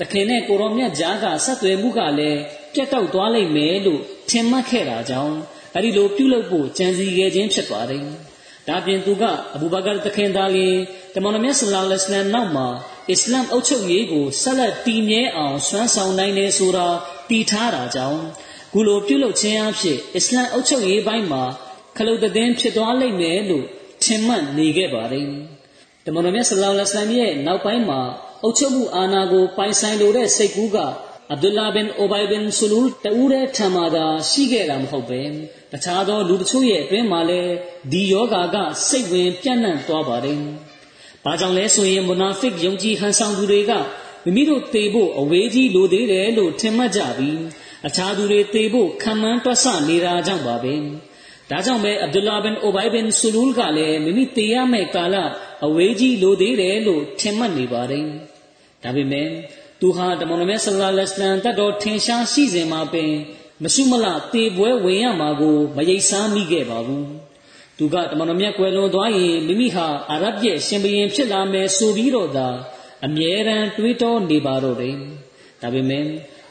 [0.00, 2.40] တခင်နဲ့ကိုရောမြတ်ကြားကဆက်သွယ်မှုကလည်း
[2.74, 5.36] ပြတ်တောက်သွားလိမ့်မယ်လို့ထင်မှတ်ခဲ့တာကြောင့်
[5.76, 8.04] အဲဒီလိုပြုလုပ်ဖို့ကြံစည်ခဲ့ခြင်းဖြစ်ပါတယ်။
[8.68, 9.22] ဒါပြင်သူက
[9.54, 10.76] အဘူဘကာတခင်သားလျင်
[11.14, 12.68] တမန်တော်မြတ်ဆလ္လာလဟ်အလိုင်းနောက်မှာ
[13.10, 16.86] အစ္စလာမ်အုပ်ချုပ်ရေးကိုဆက်လက်တည်မြဲအောင်ဆွမ်းဆောင်နိုင်တယ်ဆိုတာ
[17.28, 18.20] တည်ထားတာကြောင့်
[18.72, 21.42] ခုလိုပြုလုပ်ခြင်းအဖြစ်အစ္စလာမ်အုပ်ချုပ်ရေးပိုင်းမှာ
[21.96, 23.66] ခလုတ်တဲ့ဖြစ်သွားလိမ့်မယ်လို့
[24.02, 25.26] ထင်မှတ်နေခဲ့ပါတယ်။
[26.04, 28.00] တမန်တော်မြတ်ဆလ္လာလဟ်အလိုင်းရဲ့နောက်ပိုင်းမှာ
[28.42, 30.78] အုပ်ချုပ်မှုအာဏာကိုပိုင်ဆိုင်လိုတဲ့စိတ်ကူးက
[31.32, 35.20] အဗ္ဒူလာဘင်အိုဘိုင်ဘင်ဆူလူတူရဲထံမှာသာရှိခဲ့တာမဟုတ်ပဲ
[35.72, 37.52] တခြားသောလူတချို့ရဲ့အတွင်းမှာလည်း
[37.92, 38.56] ဒီယောဂါက
[38.88, 40.40] စိတ်ဝင်ပြန့်နှံ့သွားပါတယ်။
[41.24, 43.72] ဘာကြောင့်လဲဆိုရင်မူနာဖစ်ယုံကြည်ဟန်ဆောင်သူတွေက
[44.24, 47.38] မိမိတို့သေဖို့အဝေးကြီးလိုသေးတယ်လို့ထင်မှတ်ကြပြီး
[47.86, 50.74] အခြားသူတွေသေဖို့ခံမှန်းတွက်ဆနေတာကြောင့်ပါပဲ။
[51.50, 55.16] ဒါကြောင့်ပဲအဗ္ဒူလာဘင်အိုဘိုင်ဘင်ဆူလူကလည်းမိမိသေရမယ့်ကာလ
[55.66, 58.06] အဝေးကြီးလိုသေးတယ်လို့ထင်မှတ်နေပါတယ်။
[58.82, 59.28] ဒါပေမဲ့
[59.80, 63.12] သူဟာတမန်တော်မြတ်ဆလ္လာလဟ်အလိုင်းတတ်တော်ထင်ရှားရှိစဉ်မှာပင်
[63.62, 67.06] မဆုမလတေပွဲဝင်ရမှာကိုမရိပ်စားမိခဲ့ပါဘူး
[67.78, 72.48] သူကတမန်တော်မြတ်ကွယ်လွန်သွားရင်မိမိဟာအာရဗ်ရဲ့ရှင်ဘုရင်ဖြစ်လာမယ်ဆိုပြီးတော့သာ
[73.06, 74.96] အမြဲတမ်းတွေးတောနေပါတော့တယ်
[75.62, 76.04] ဒါပေမဲ့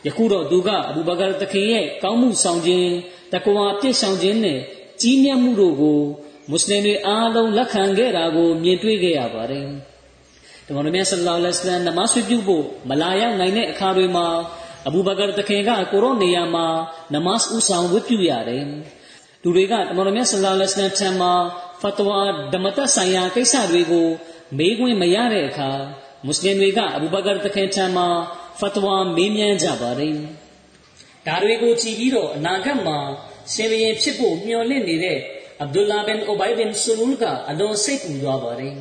[0.05, 2.89] ယခုတော့သူကအဘူဘကာသခင်ရဲ့ကောင်းမှုဆောင်ခြင်း
[3.33, 4.59] တကွာပြည့်ဆောင်ခြင်းနဲ့
[5.01, 5.99] ကြီးမြတ်မှုတို့ကို
[6.49, 9.67] မွတ်စလင်တွေအားလုံးလက်ခံခဲ့တာကိုမြင်တွေ့ခဲ့ရပါတယ်
[10.65, 14.27] တမန်တော်မြတ်ဆလ္လာလဟ်အလိုင်းနမတ်ပြုဖို့မလာရောက်နိုင်တဲ့အခါတွေမှာ
[14.87, 16.67] အဘူဘကာတခင်ကကိုရောနေရာမှာ
[17.13, 18.65] နမတ်ဥဆောင်ဝတ်ပြုရတယ်
[19.43, 21.33] လူတွေကတမန်တော်မြတ်ဆလ္လာလဟ်အလိုင်းထံမှာ
[21.81, 22.19] ဖတ်တဝါ
[22.53, 24.07] ဓမ္မတဆိုင်ရာကိစ္စတွေကို
[24.57, 25.71] မေးခွန်းမရတဲ့အခါ
[26.25, 28.07] မွတ်စလင်တွေကအဘူဘကာတခင်ထံမှာ
[28.59, 30.13] ဖတ်တဝါမေးမြန်းကြပါတယ်
[31.27, 32.97] ဒါတွေကိုကြည့်ပြီးတော့အနာဂတ်မှာ
[33.53, 35.19] ရှင်ဘုရင်ဖြစ်ဖို့မျှော်လင့်နေတဲ့
[35.61, 38.73] အဗ္ဒူလာဘင်အိုဘိုင်ဘင်ဆူလူလ်ကအလွန်စိတ်ပူသွားပါတယ်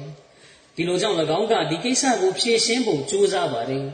[0.74, 3.84] ဒီလိုကြောင့်၎င်းကဒီကိစ္စကိုဖြေရှင်းဖို့ကြိုးစားပါတယ်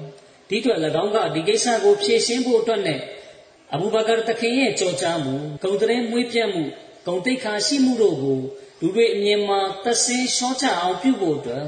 [0.48, 3.00] ဒီအတွက်၎င်းကဒီကိစ္စကိုဖြေရှင်းဖို့အတွက်နဲ့
[3.74, 6.62] အဘူဘကာတခင်ရဲ့ကြော်ကြားမှုဂုံတရင်မွေးပြတ်မှု
[7.06, 8.40] ဂုံတိတ်ခါရှိမှုတို့ကို
[8.80, 11.66] လူတွေအမြင်မှာသစင်းရှော့ချအောင်ပြုဖို့အတွက်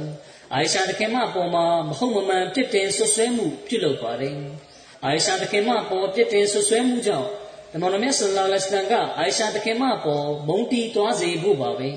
[0.52, 4.36] အိုင်ရှာတခင်မအပေါ်မှာမဟုတ်မမှန်ပြစ်တင်ဆွဆွဲမှုပြုလုပ်ပါတယ်
[5.04, 7.28] အိုင်ရှာတခင်မအပေါ်ပြစ်တင်ဆွဆွဲမှုကြောင့်
[7.72, 11.90] ဓမ္မတော်မြတ်ဆလ္လာလဟ်အလိုင်းကအိုင်ရှာတခင်မအပေါ်မုန်းတီးသွားစေဖို့ပါပဲ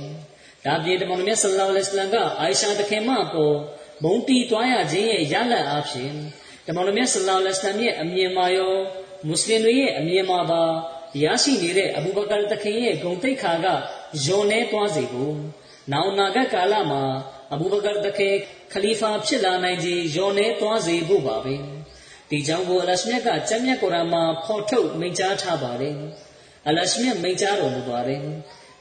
[0.66, 3.56] ဒါပြင်ဓမ္မတော်မြတ်ဆလ္လာလဟ်အလိုင်းကအိုင်ရှာတခင်မအပေါ်
[4.04, 6.12] မုန်းတီးသွားရခြင်းရဲ့ရလဒ်အဖြစ်
[6.70, 8.76] တမန်တော်မြတ်ဆလ္လာလဟ်အလัยဟ်ရဲ့အမြင်မှာရော
[9.28, 10.64] မွတ်စလင်တွေရဲ့အမြင်မှာပါ
[11.24, 13.68] ရရှိနေတဲ့အဘူဘကာတခင်ရဲ့ဂုံတိတ်ခါက
[14.26, 15.32] ယွန်နေသွားစေကို
[15.92, 17.04] နောင်နာဂတ်ကာလမှာ
[17.54, 18.36] အဘူဘကာတခင်
[18.74, 21.56] ခလီဖာဖြစ်လာနိုင်ခြင်းယွန်နေသွားစေဖို့ပါပဲ
[22.30, 25.96] ဒီကြောင့်ကိုအလရှမြတ်ကကျမ်းမြတ်ကုရ်အာန်မှာဖော်ထုတ်မိန့်ကြားထားပါတယ်
[26.68, 28.22] အလရှမြတ်မိန့်ကြားတော်မူပါတယ်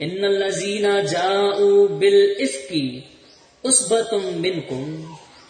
[0.02, 1.26] အင်နလဇီနာဂျာ
[1.58, 1.68] အူ
[2.00, 2.84] ဘီလ်အစ်ကီ
[3.68, 4.92] ဥစဘတုမ်မင်ကွမ်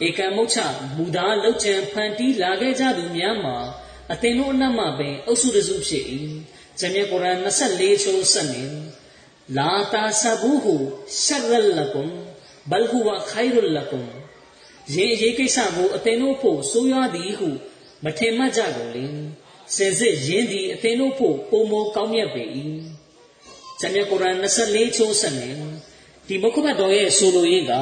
[0.07, 0.59] ဧကမုတ်ချ
[0.97, 3.57] မူသားလောက်ကျန်ဖန်တီးလာခဲ့ကြသူများမှာ
[4.13, 6.05] အသင်တို့အနက်မှပင်အုပ်စုတစုဖြစ်၏
[6.79, 8.65] ဂျမ်မြတ်ကုရ်အာန်24ချိုးဆက်နေ
[9.57, 10.75] လာတာဆဘူဟူ
[11.23, 12.13] ရှရလလကွမ်
[12.71, 14.09] ဘလ်ဟူဝခိုင်ရလလကွမ်
[14.95, 17.49] ရေရေးကိစ္စကိုအသင်တို့ဖို့ဆိုးရွားသည်ဟု
[18.05, 19.05] မထင်မှတ်ကြကုန်လေ
[19.77, 22.43] စင်စစ်ရင်းသည်အသင်တို့ဖို့ပုံမောကောင်းမြတ်ပေ၏
[23.81, 25.49] ဂျမ်မြတ်ကုရ်အာန်24ချိုးဆက်နေ
[26.27, 27.73] ဒီမုခဘတ်တော်ရဲ့ဆိုလိုရင်းက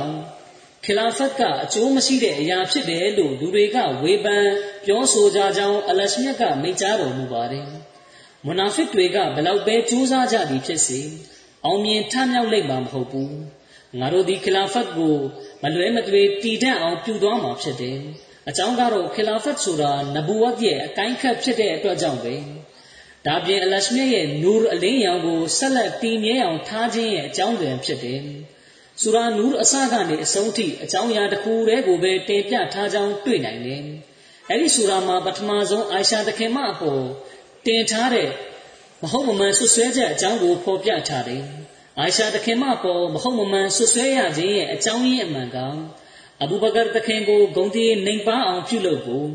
[0.86, 4.46] ခလာဖတ်ကအကျိုးမရှိတဲ့အရာဖြစ်တယ်လို့လူတွေကဝေဖန်
[4.84, 7.66] ပြောဆိုကြကြောင်းအလရှမြတ်ကမိန့်ကြားတော်မူပါတယ်။
[8.44, 11.00] မွနာဖစ်တွေကဘလောက်ပဲကြိုးစားကြသည်ဖြစ်စေ
[11.64, 13.32] အောင်မြင်ထမြောက်လိမ့်မှာမဟုတ်ဘူး။
[14.00, 15.16] ငါတို့ဒီခလာဖတ်ကို
[15.62, 17.98] မလွဲမသွေတည်တတ်အောင်ပြုသွားမှာဖြစ်တယ်။
[18.48, 22.34] အကြောင်းကတော့ခလာဖတ်ဆိုတာနဘူဝတ်ရဲ့အကိုင်းခတ်ဖြစ်တဲ့အတွက်ကြောင့်ပဲ။
[23.26, 28.20] တဒါပြင်အလရှမြတ်ရဲ့နူရ်အလင်းရောင်ကိုဆက်လက်တည်မြဲအောင်ထားခြင်းရဲ့အကြောင်းတွင်ဖြစ်တယ်။
[29.02, 33.82] ဆူရာနူရ်အစကနေအဆုံးထိအကြောင်းအရာတစ်ခုတည်းကိုပဲတင်ပြထားကြောင်းတွေ့နိုင်တယ်။
[34.50, 37.02] အဲဒီဆူရာမှာပထမဆုံးအာရှာသခင်မအပေါ်
[37.66, 38.28] တင်ထားတဲ့
[39.02, 41.42] မဟုတ်မမှန်ဆွဆွဲချက်အကြောင်းကိုဖော်ပြထားတယ်။
[42.00, 45.58] အာရှာသခင်မပေါ်မဟုတ်မမှန်ဆွဆွဲရခြင်းရဲ့အကြောင်းရင်းအမှန်က
[46.42, 49.28] အဘူဘကာသခင်ကိုဂုံတီးနှိမ်ပါအောင်ပြုလုပ်ဖို့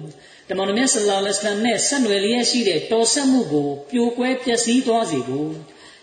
[0.50, 5.52] တမန်တော်မြတ်ဆလ္လာလဟ်အလัยဟိဝါစလမ်နဲ့ဆက်နွယ်လျက်ရှိတဲ့တော်ဆက်မှုကိုပြိုကွဲပျက်စီးသွားစေဖို့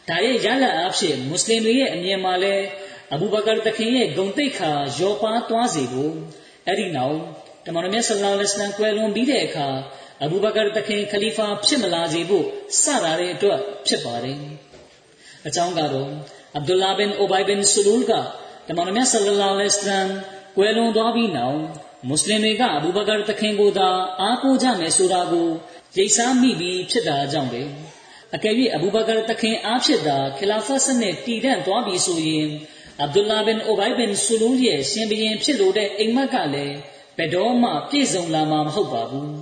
[0.08, 2.64] ဒါရဲ့ရလဒ်အဖြစ်မွတ်စလင်တွေရဲ့အမြင်မှာလည်း
[3.14, 6.12] အဘူဘကာတခင်ရဲ့ဂုံတိတ်ခါရောပါသွားစေဖို့
[6.66, 7.18] အဲ့ဒီနောက်
[7.66, 9.68] တမန်တော်မြတ်ဆလ္လာလဟ်အလัยဟိဝါစလမ်ကွယ်လွန်ပြီးတဲ့အခါ
[10.24, 12.44] အဘူဘကာတခင်ခလီဖာဖြစ်မလာစေဖို့
[12.82, 14.38] စတာတဲ့အတွက်ဖြစ်ပါတယ်
[15.46, 16.10] အကြောင်းကတော့
[16.54, 18.12] အဗ်ဒူလာဘင်အိုဘိုင်ဘင်ဆူလူလ်က
[18.68, 20.08] တမန်တော်မြတ်ဆလ္လာလဟ်အလัยဟိဝါစလမ်
[20.56, 21.60] ကွယ်လွန်သွားပြီးနောက်
[22.08, 23.88] မွတ်စလင်တွေကအဘူဘကာတခင်ကိုသာ
[24.20, 25.48] အားကိုးကြမယ်ဆိုတာကို
[25.96, 27.62] ရိပ်စားမိပြီးဖြစ်တာကြောင့်ပဲ
[28.34, 32.48] အကယ်၍အဘူဘကာတခင်အားဖြစ်တာခလာဖတ်စနစ်တည်တံ့သွားပြီဆိုရင်
[33.02, 36.76] အဗ်ဒူလာဘင်အိုဘိုင်ဘင်ဆူလူရဲ့ရှင်ဘရင်ဖြစ်လို့တဲ့အိမ်မက်ကလည်း
[37.16, 39.32] ဘယ်တော့မှပြည့်စုံလာမှာမဟုတ်ပါဘူး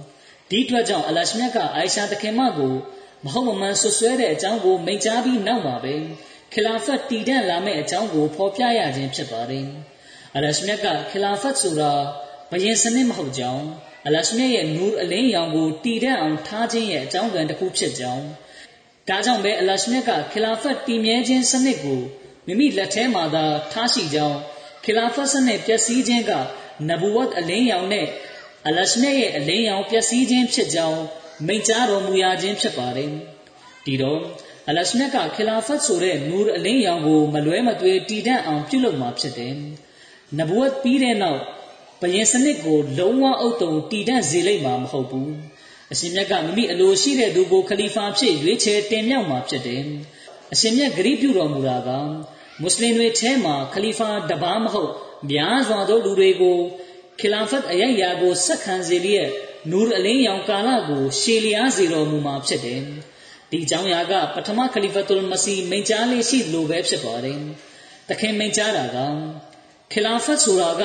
[0.50, 2.74] ဒီအတွက်ကြောင့်အလရှမြတ်ကအိုင်ရှာတခင်မကို
[3.24, 5.94] မဟုတ်မမှန်ဆွဆွဲတဲ့အကြောင်းကိုမိန့်ကြားပြီးနောက်မှာပဲ
[6.52, 9.66] ခလာဖတ်တည်တံ့လာမယ့်အကြောင်းကိုဖော်ပြရခြင်းဖြစ်ပါတယ်
[10.36, 11.92] အလရှမြတ်ကခလာဖတ်ဆိုတာ
[12.50, 13.66] ဘယင်စနစ်မဟုတ်ကြောင်း
[14.06, 18.24] အလရှမြတ်ရဲ့နူးအလင်းရောင်ကိုတည်တဲ့အောင်ထားခြင်းရဲ့အကြောင်းကံတစ်ခုဖြစ်ကြောင်း
[19.08, 22.02] ဒါကြောင့်ပဲအလရှမြတ်ကခလာဖတ်တည်မြဲခြင်းစနစ်ကို
[22.46, 24.38] မိမိလက်ထဲမှာသာထားရှိကြောင်း
[24.84, 26.32] ခလာဖတ်စနစ်ပျက်စီးခြင်းက
[26.88, 28.06] နဘူဝတ်အလင်းရောင်နဲ့
[28.66, 31.02] အလရှမြတ်ရဲ့အလင်းရောင်ပျက်စီးခြင်းဖြစ်ကြောင်း
[31.46, 33.10] မိန့်ကြားတော်မူရခြင်းဖြစ်ပါတယ်
[33.84, 34.20] ဒီတော့
[34.68, 39.54] အလရှမြတ်ကခလာဖတ်ဆိုတဲ့နူးအလင်းရောင်ကိုမလွဲမသွေတည်တတ်အောင်ပြုလုပ်မှာဖြစ်တယ်
[40.38, 41.40] နဘူဝတ်ပြီးတဲ့နောက်
[42.00, 45.32] ဘယင်စနစ်ကိုလုံးဝအုပ်တုံတည်တံ့စေလိမ့်မှာမဟုတ်ဘူး
[45.92, 49.82] အရှင်မြတ်ကမိမိအလိုရှိတဲ့သူကိုခလီဖာဖြစ်ရွေးချယ်တင်မြှောက်မှာဖြစ်တယ်
[50.52, 51.90] အရှင်မြတ်ဂရိပြုတော်မူတာက
[52.60, 54.92] မွတ်စလင်တွေထဲမှာခလီဖာတပါးမဟုတ်
[55.30, 56.58] များစွာသောလူတွေကို
[57.20, 59.28] ခီလာဖတ်အယိုက်ယာကိုဆက်ခံစေလျက်
[59.70, 62.80] နူရ်အလင်းရောင်ကာလကိုရှေလျားစေတော်မူမှာဖြစ်တယ်
[63.50, 67.40] ဒီကြောင့်ရာကပထမခလီဖတ်တုလ်မစီမိန့်ကြားလေးရှိလိုပဲဖြစ်ပါတယ်
[68.08, 68.96] တခင်မိန့်ကြားတာက
[69.92, 70.82] ခီလာဖတ်ဆိုတာက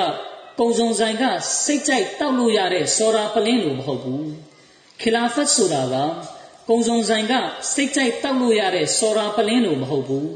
[0.58, 1.24] ပုံစုံဆိုင်က
[1.66, 4.28] စိတ်ကြိုက်တောက်လို့ရတဲ့စော်ရာပလင်းလိုမဟုတ်ဘူး
[5.02, 5.96] ခီလာဖတ်ဆိုတာက
[6.70, 7.34] ကုံစုံဆိုင်က
[7.74, 10.28] စိတ်ကြိုက်တောက်လို့ရတဲ့စော်ရာပလင်းလိုမဟုတ်ဘူး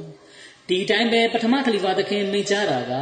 [0.69, 2.93] ဒီတိုင်းပဲပထမခလီဖာသခင်မိန့်ကြားတာက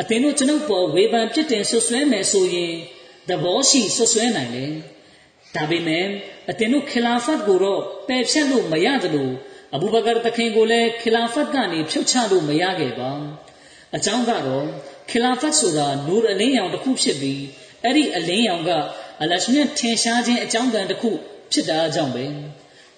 [0.00, 2.72] အသင်တို့ကျွန်ုပ်ပေါ်ဝေဖန်ပြစ်တင်ဆွဆွဲမယ်ဆိုရင်
[3.28, 4.72] သဘောရှိဆွဆွဲနိုင်တယ်
[5.54, 6.06] ဒါပေမဲ့
[6.50, 9.32] အသင်တို့ခီလာဖတ်ကိုတော့ပယ်ဖြတ်လို့မရတယ်လို့
[9.74, 13.10] အဘူဘကာသခင်ကိုလည်းခီလာဖတ်ကနေဖြုတ်ချလို့မရခဲ့ပါ
[13.96, 14.66] အကြောင်းကတော့
[15.10, 17.42] ခီလာဖတ်ဆိုတာနူရ်အလင်းရောင်တစ်ခုဖြစ်ပြီး
[17.84, 18.70] အဲ့ဒီအလင်းရောင်က
[19.22, 21.10] အလရှမြတ်ထင်ရှားခြင်းအကြောင်းတန်တစ်ခု
[21.52, 22.24] ဖြစ်တာကြောင့်ပဲ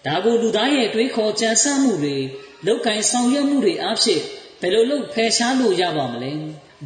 [0.06, 2.16] ဒါကိုလူသားရဲ့တွေးခေါ်ကြံစမှုတွေ
[2.66, 4.20] လောက်ကင်ဆောင်ရွက်မှုတွေအဖြစ်
[4.60, 6.32] ဘယ်လိုလုပ်ဖယ်ရှားလို့ရပါမလဲ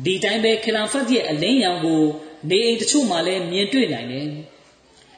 [0.04, 2.02] ဒီတိုင်းပဲခီလာဖတ်ရဲ့အလင်းရောင်ကို
[2.50, 4.28] နေအိမ်တချို့မှလည်းမြင်တွေ့နိုင်တယ်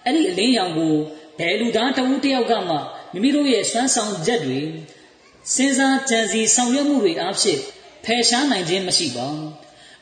[0.04, 0.94] အဲ့ဒီအလင်းရောင်ကို
[1.38, 2.74] ဘယ်လူသားတဦးတယောက်ကမှ
[3.12, 4.60] မိမိတို့ရဲ့စွမ်းဆောင်ချက်တွေ
[5.54, 7.58] စဉ်းစားကြံစည်ဆောင်ရွက်မှုတွေအဖြစ်
[8.04, 9.28] ဖယ်ရှားနိုင်ခြင်းမရှိပါ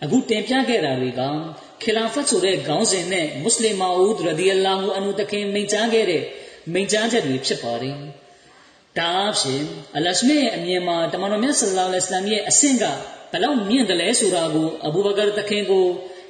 [0.03, 1.23] အခုတင်ပြခဲ့တာတွေက
[1.83, 6.23] ခီလာဖတ်ဆိုတဲ့ခေါင်းစဉ်နဲ့မွတ်စလင်မာဦးရဒီအလာဟူအန်ဟူတခင်မိန့်ကြားခဲ့တဲ့
[6.73, 7.97] မိန့်ကြားချက်တွေဖြစ်ပါတယ်
[8.99, 9.63] ဒါအဖြစ်
[9.97, 12.85] အလရှမေရဲ့အမြင်မှာတမန်တော်မြတ်ဆလ္လာလဟ်အလัยဟိဝါစလမ်ရဲ့အဆင့်က
[13.33, 15.87] ဘလောက်မြင့်တယ်လဲဆိုတာကိုအဘူဘကာတခင်ကို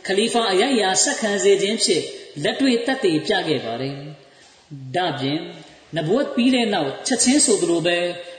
[0.07, 2.05] ခလီဖာအယယာဆက်ခံစေခြင်းဖြင့်
[2.43, 3.97] လက်တွေ့တတ်သိပြခဲ့ပါတယ်
[4.97, 5.39] ဒါပြင်
[5.97, 7.99] နဘဝတ်ပြီးတဲ့နောက်ချက်ချင်းဆိုသလိုပဲ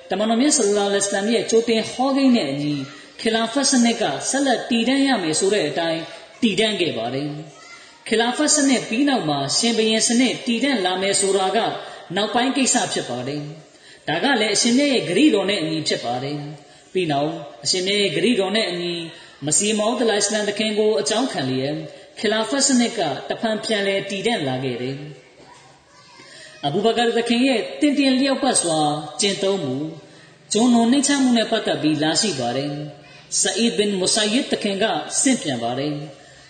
[0.09, 2.75] တမန်တော်မြတ်ဆလ္လာလဟ်အလัยဟိဝါစလမ်ရဲ့ကြိုတင်ဟောကိန်းနဲ့အညီ
[3.21, 6.01] ခီလာဖတ်စနစ်ကဆက်လက်တည်တံ့ရမယ်ဆိုတဲ့အတိုင်း
[6.41, 7.29] တည်တံ့ခဲ့ပါတယ်
[8.07, 11.57] ခီလာဖတ်စနစ်ပြီးနောက်မှာရှင်ဘရင်စနစ်တည်တံ့လာမယ်ဆိုတာက
[12.15, 13.41] နောက်ပိုင်းကိစ္စဖြစ်ပါတယ်
[14.07, 16.39] ဒါကလည်းအရှင်မြတ်ရဲ့ဂရိတော်နဲ့အညီဖြစ်ပါတယ်
[16.93, 17.31] ပြီးနောက်
[17.63, 18.93] အရှင်မြတ်ရဲ့ဂရိတော်နဲ့အညီ
[19.45, 21.75] မစီမောဒလိုင်စလမ်တခင်ကိုအကြောင်းခံလျက်
[22.19, 24.97] ခီလာဖတ်စနစ်ကတဖန်ပြန်လဲတည်တံ့လာခဲ့တယ်
[26.65, 28.79] အဘူဘကာတခင်ရဲ့တင်တင်လျောက်ပတ်စွာ
[29.21, 29.75] ကျင့်သုံးမှု
[30.53, 32.71] ဂျွန်နုံနှိမ့်ချမှုနဲ့ပတ်သက်ပြီးလာရှိပါတယ်
[33.41, 34.85] ဆအီဒ်ဘင်မူဆာယစ်တခင်က
[35.21, 35.93] ဆင့်ပြန်ပါတယ်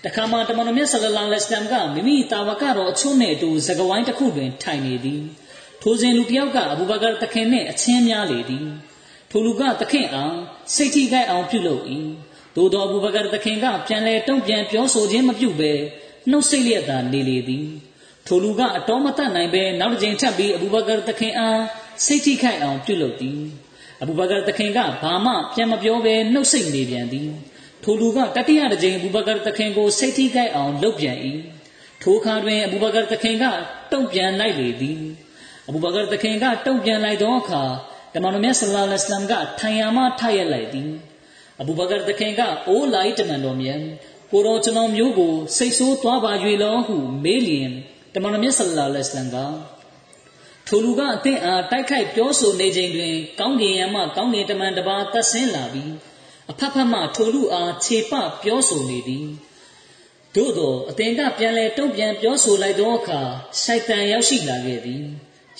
[0.06, 5.22] တခါမှတမန်တော်မြတ်ဆလလာလဟ်အလัยဟ်ကမိမိတာဝကတော်အချို့နဲ့အတူစကဝိုင်းတစ်ခုတွင်ထိုင်နေသည်
[5.88, 8.68] ထိုစဉ်လူတစ်ယောက်ကအဘူဘကာတခင်နှင့်အချင်းများလေသည်
[9.32, 10.38] ထိုလူကတခင်အောင်
[10.76, 11.84] စိတ်ထိခိုက်အောင်ပြုလုပ်၏
[12.56, 15.72] သို့တော်အဘူဘကာတခင်ကပြန်လဲတုံ့ပြန်ပြောဆိုခြင်းမပြုဘဲ
[16.30, 17.68] နှုတ်ဆိတ်လျက်သာနေလေသည်
[18.28, 21.62] ထိုလူကအတော်မတတ်နိုင်ဘဲနောက်တစ်ကြိမ်ထပ်ပြီးအဘူဘကာတခင်အား
[22.06, 23.40] စိတ်ထိခိုက်အောင်ပြုလုပ်သည်
[24.02, 27.30] အဘူဘကာတခင်ကဘာမှပြန်မပြောဘဲနှုတ်ဆက်နေပြန်သည်
[27.84, 31.18] ထိုလူကတတိယတစ်ကြိမ်အဘူဘကာတခင်ကိုစိတ်ထိခိုက်အောင်လုပ်ပြန်၏
[32.02, 33.46] ထိုအခါတွင်အဘူဘကာတခင်က
[33.92, 35.02] တုံ့ပြန်လိုက်လေသည်
[35.68, 37.64] အဘူဘကာတခင်ကတုံ့ပြန်လိုက်သောအခါ
[38.14, 40.90] တမန်တော်မြတ်ဆလ္လာလဟ်အလัยဟိဝါစလမ်ကထိုင်ရမှထရက်လိုက်သည်
[41.62, 43.80] အဘူဘကာတခင်ကအိုးလိုက်တမန်တော်မြတ်
[44.32, 46.32] ကိုတော်ကျွန်တော်မျိုးကိုစိတ်ဆိုးသွားပါ၍
[46.64, 47.72] လောဟုမေးလျင်
[48.14, 49.38] တမန်တော်မြတ်ဆလ္လာလဟ်အလัยဟိဝါစလမ်က
[50.68, 55.92] ထိုလူကအသင်အားတိုက်ခိုက်ပြောဆိုနေချိန်တွင် ကောင်းကင်ယံမှကောင်းကင်တမန်တစ်ပါးသက်ဆင်းလာပြီး
[56.52, 59.28] အဖက်ဖက်မှထိုလူအားခြေပပြောဆိုနေသည်
[60.36, 63.22] သို့သောအသင်ကပြန်လဲတုံ့ပြန်ပြောဆိုလိုက်သောအခါ
[63.62, 65.04] ရှိုက်တန်ရောက်ရှိလာခဲ့သည်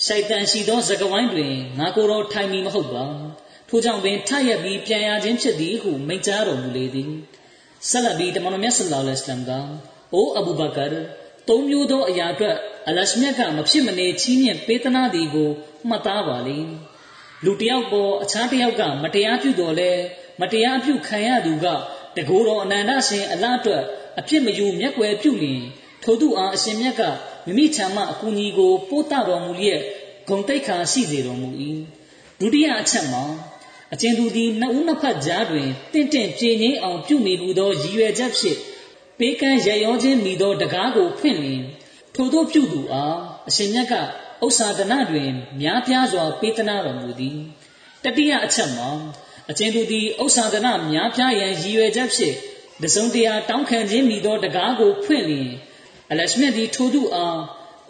[0.04, 3.04] ရှိုက်တန်ရှိသောသကဝိုင်းတွင်ငါကိုယ်တော်ထိုင်မီမဟုတ်ပါ
[3.68, 7.10] ထို့ကြောင့်ပင်ထရက်ပြီးပြန်ရခြင်းဖြစ်သည်ဟုမိန့်ကြားတော်မူလေသည်
[7.88, 9.50] ဆက်လက်ပြီးတမန်တော်မြတ်ဆလ္လာလဟ်အလัยဟိဝါစလမ်က
[10.14, 10.84] အိုအဘူဘကာ
[11.48, 12.56] သုံးမျိုးသောအရာအတွက်
[12.88, 15.50] အလရှမြတ်ကမဖြစ်မနေချီးမြှင့်ပေးသနာသည်ကို
[15.88, 16.58] မှတ်သားပါလေ
[17.44, 19.90] လူတယောက်ပေါ်အခြားတယောက်ကမတရားပြုတော်လဲ
[20.40, 21.66] မတရားပြုခံရသူက
[22.16, 23.82] တကိုယ်တော်အနန္တရှင်အလားအတွက်
[24.18, 25.62] အဖြစ်မယူမျက်ွယ်ပြုလျင်
[26.02, 27.02] ထို့သူအားအရှင်မြတ်က
[27.46, 29.82] မိမိထံမှအကူအညီကို ပို့တတော်မူလျက်
[30.28, 31.48] ဂုံတိတ်ခါရှိစေတော်မူ၏
[32.40, 33.24] ဒုတိယအချက်မှာ
[33.92, 38.58] အကျဉ်သူသည်နှစ်ဦးနှစ်ဖက်ကြားတွင်တင့်တင့်ကြည်ငြိမ်အောင်ပြုမိမှုသောရည်ရွယ်ချက်ဖြင့်
[39.18, 41.62] ပေးကမ်းရရောခြင်းမိသောတကားကိုဖွင့်လျင်
[42.14, 43.94] ထိုသောပြုသူအားအရှင်မြတ်က
[44.44, 45.30] ဥစ္စာဒနာတွင်
[45.60, 47.38] များပြားစွာပေးသနာတော်မူသည်
[48.04, 48.88] တတိယအချက်မှာ
[49.50, 52.36] အကျဉ်သူသည်ဥစ္စာဒနာများပြားရန်ရည်ရွယ်ချက်ဖြင့်
[52.82, 55.50] တစုံတရာတောင်းခံခြင်းမိသောတကားကိုဖွင့်လျင်
[56.10, 57.38] အလရှမြတ်သည်ထိုသူအား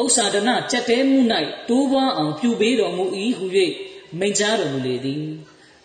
[0.02, 1.18] ဥစ္စာဒနာကြက်တဲမှု၌
[1.68, 3.05] တိုးပွားအောင်ပြုပေးတော်မူ၏
[3.38, 3.46] ဟု၍
[4.18, 5.22] မိန့်ကြားတော်မူလေသည်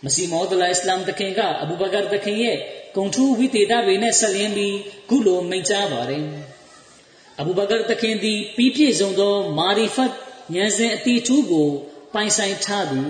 [0.04, 2.56] မစီမောဒလာအစ္စလာမ်တခင်ကအဘူဘကာတခင်ရဲ့
[2.94, 4.76] ဂုံထူးဝိသေသတွေနဲ့ဆက်လင်းပြီး
[5.08, 6.24] ခုလိုမိန့်ကြားပါတယ်
[7.40, 10.12] အဘူဘကာတခင်သည်ပြီးပြည့်စုံသောမာရီဖတ်
[10.54, 11.68] ဉာဏ်စဉ်အတိထူးကို
[12.14, 13.00] ပိုင်ဆိုင်ထားသူ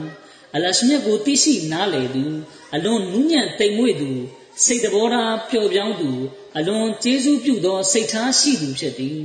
[0.54, 2.24] အလရှမြတ်ကိုသိရှိနားလည်သူ
[2.74, 4.10] အလွန်နူးညံ့တိမ်မွေ့သူ
[4.64, 6.10] စိတ်တဘောထားပျော်ပြောင်းသူ
[6.56, 9.20] အလွန်ကျေးဇူးပြုသောစိတ်ထားရှိသူဖြစ်သည်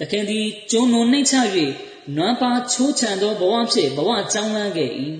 [0.00, 1.36] တခင်သည်ကျွန်းလွန်နှိမ့်ချ၍
[2.16, 4.90] နွမ်းပါချိုးချံသောဘဝဖြင့်ဘဝကြောင်းလန်းခဲ့၏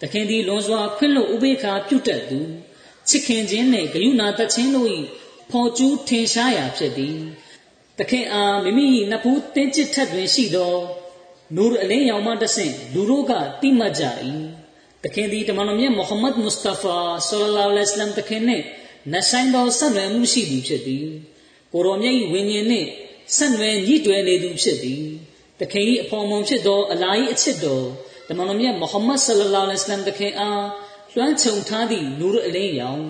[0.00, 2.40] တခင်သည်လွန်စွာခွင့်လွတ်ဥပေက္ခပြုတတ်သူ
[3.08, 4.88] ချစ်ခင်ခြင်းနှင့်ဂရုဏာတခြင်းတို့၏
[5.50, 7.16] ဖော်ကျူးထင်ရှားရာဖြစ်သည်
[7.98, 10.74] တခင်အားမိမိနှစ်ဖူးတင်းကျစ်ထက်တွင်ရှိသော
[11.56, 14.04] နူရအလင်းရောင်မှတဆင့်လူတို့ကတိမှတ်ကြ၏
[15.04, 18.64] တခင်သည်တမန်တော်မြတ်မုဟမ္မဒ်မုစတဖာဆလ္လာလဟ်အလိုင်းဝါဆလမ်တခင်နှင့်
[19.12, 21.06] နဆိုင်သောဆက်နွယ်မှုရှိသူဖြစ်သည်
[21.72, 22.88] ကိုရောမြတ်၏ဝိညာဉ်နှင့်
[23.36, 25.04] ဆက်နွယ်ညှိတွယ်နေသူဖြစ်သည်
[25.60, 27.86] တခင်၏အဖော်မွန်ဖြစ်သောအလာ၏အချစ်တော်
[28.28, 30.64] တမန်တော်မြတ်မုဟမ္မဒ်ဆလ္လာလဟ်အလိုင်းဝါဆလမ်တခင်အား
[31.14, 33.04] လွှမ်းခြုံထားသည့်နူရအလင်းရောင်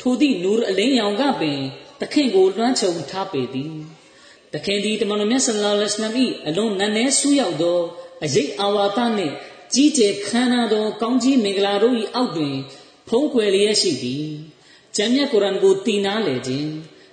[0.00, 1.60] ထိုသည့်နူရအလင်းရောင်ကပင်
[2.00, 3.74] တခင်ကိုလွှမ်းခြုံထားပေသည်
[4.54, 7.78] တခင်သည်တမန်တော်မြတ်ဆလ္လာလဟ်အလိုင်းဝါဆလမ်၏အလွန်နက်နဲဆူးရောက်သော
[8.24, 9.34] အရေးအာဝါသနှင့်
[9.74, 12.56] ကြီးကျယ်ခမ်းနားသောကောင်းကြီးမင်္ဂလာတို့၏အောက်တွင်
[13.08, 14.28] ဖုံးကွယ်လျက်ရှိသည်
[14.96, 16.70] ကျမ်းမြတ်ကုရ်အန်ကိုတည်နာလေခြင်း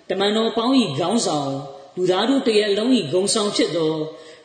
[0.10, 1.52] တမန်တော်ပေါင်း၏ခေါင်းဆောင်
[1.96, 3.94] လူသားတို့တရဲ့လုံး၏ဂုံဆောင်ဖြစ်သော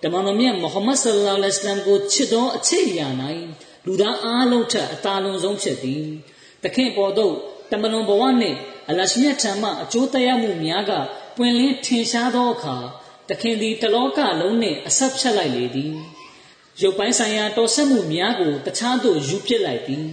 [0.03, 3.09] တမန်တော်မြတ်မုဟမ္မဒ်ဆလ္လာလဟ်အလိုင်းကိုချစ်သောအချစ်အရာ၌
[3.87, 6.05] လူသားအားလုံးထက်အသာလွန်ဆုံးဖြစ်သည်
[6.63, 7.35] တခင်ပေါ်သို့
[7.71, 8.59] တမလွန်ဘဝနှင့်
[8.91, 10.93] အလရှမြတ်ထံမှအကျိုးတရားမှုများက
[11.37, 12.77] ပွင့်လင်းထင်ရှားသောအခါ
[13.29, 15.95] တခင်သည်တလောကလုံးနှင့်အဆက်ဖြတ်လိုက်လေသည်
[16.83, 20.07] ရုပ်ပိုင်းဆိုင်ရာတော်ဆက်မှုများကိုတခြားသို့ယူပစ်လိုက်သည်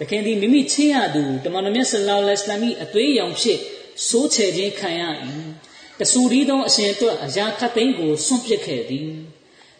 [0.00, 3.58] တခင်သည်မိမိချင်းရသူတမန်တော်မြတ်ဆလ္လာလဟ်အလိုင်းအသွေးရောင်ဖြစ်
[4.08, 5.02] စိုးချယ်ခြင်းခံရ၏
[5.98, 9.08] တဆူရီသောအရှင်အတွက်အရာခတ်သိမ်းကိုစွန့်ပစ်ခဲ့သည်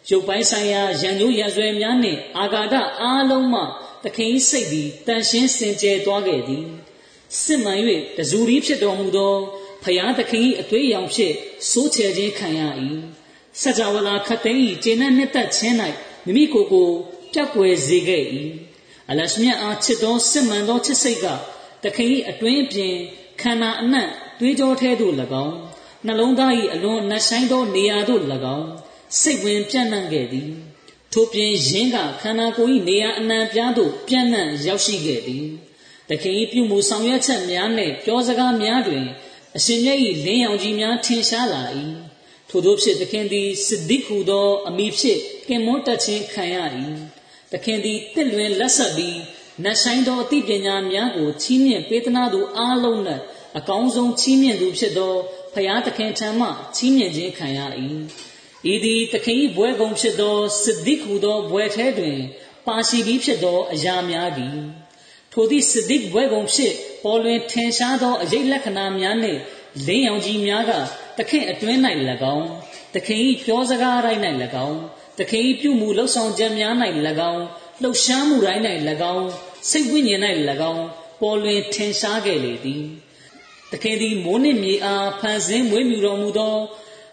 [0.09, 3.61] ရုပ်ပိုင်းဆိုင်ရာရန်ညိုးရံဆွဲများနှင့်အာဂါဒအားလုံးမှ
[4.03, 6.65] သခင်စိတ်သည်တန်ရှင်းစင်ကြယ်သွားခဲ့သည်
[7.41, 7.79] စစ်မှန်၍
[8.17, 9.33] တဇူရီဖြစ်တော်မူသော
[9.83, 11.33] ဖယားသခင်၏အသွေးရောင်ဖြင့်
[11.69, 12.61] စိုးချယ်ခြင်းခံရ၏
[13.61, 15.75] စကြဝဠာခတ်သိမ်း၏ကျင့်တဲ့နှစ်သက်ခြင်း၌
[16.25, 16.87] မိမိကိုယ်ကို
[17.33, 18.23] ပြတ်ွယ်စေခဲ့၏
[19.11, 21.25] အလရှမြတ်အားချစ်သောစစ်မှန်သောချစ်စိတ်က
[21.83, 22.95] သခင်၏အတွင်းပြင်
[23.41, 24.07] ခန္ဓာအနှံ့
[24.39, 25.13] သွေးကြောထဲသို့၎
[25.45, 25.55] င်း
[26.05, 28.21] နှလုံးသား၏အလွန်နှဆိုင်သောနေရာသို့၎
[28.57, 28.67] င်း
[29.19, 30.49] စိတ်ဝင်ပြန့်နှံ့ခဲ့သည်
[31.13, 35.45] ထို့ပြင်ယင်းကခန္ဓာကိုယ်၏နေရာအနှံပြားသို့ပြန့်နှံ့ရောက်ရှိခဲ့သည်
[36.09, 39.05] တခင်၏ပြုမှုဆောင်ရွက်ချက်များနှင့်ပြောစကားများတွင်
[39.57, 41.63] အရှင်မြတ်၏လင်းရောင်ကြီးများထင်ရှားလာ၏
[42.49, 46.57] ထို့သောဖြင့်တခင်သည်စစ်ဒိခုသောအမိဖြင့်ကင်မွန်းတက်ခြင်းခံရ၏
[47.51, 49.19] တခင်သည်တစ်လွင်လက်ဆက်ပြီး
[49.63, 52.99] နတ်ဆိုင်သောအသိပညာများကိုချီးမြှင့်ပေးသနာသူအားလုံး၌
[53.57, 55.13] အကောင်းဆုံးချီးမြှင့်သူဖြစ်သော
[55.53, 57.59] ဖရာသခင်ထံမှချီးမြှင့်ခြင်းခံရ၏
[58.71, 62.19] ဤသည်သခင်၏ဘွဲကုံဖြစ်သောစစ်ဒိခုသောဘွဲထဲတွင်
[62.67, 64.57] ပါရှိပြီးဖြစ်သောအရာများသည်
[65.33, 66.73] ထိုသည့်စစ်ဒိဘွဲကုံဖြစ်
[67.03, 69.39] ပေါ်လွင်ထင်ရှားသောအရေးလက္ခဏာများနှင့်
[69.85, 70.71] လင်းရောင်ကြီးများက
[71.17, 71.79] သခင်အတွင်း၌၎
[72.35, 72.47] င်း
[72.93, 74.21] သခင်၏ပြောစကားတိုင်း၌၎
[74.67, 74.79] င်း
[75.21, 76.73] သခင်၏ပြုမှုလှုပ်ဆောင်ချက်များ၌၎
[77.31, 77.43] င်း
[77.81, 78.61] လှုပ်ရှားမှုတိုင်း၌၎
[79.15, 79.27] င်း
[79.69, 80.21] စိတ်ဝိညာဉ်၌၎
[80.71, 80.85] င်း
[81.21, 82.83] ပေါ်လွင်ထင်ရှားခဲ့လေသည်
[83.71, 86.55] သခင်သည်မိုးနှင့်မြေအားဖန်ဆင်းမွေးမြူတော်မူသော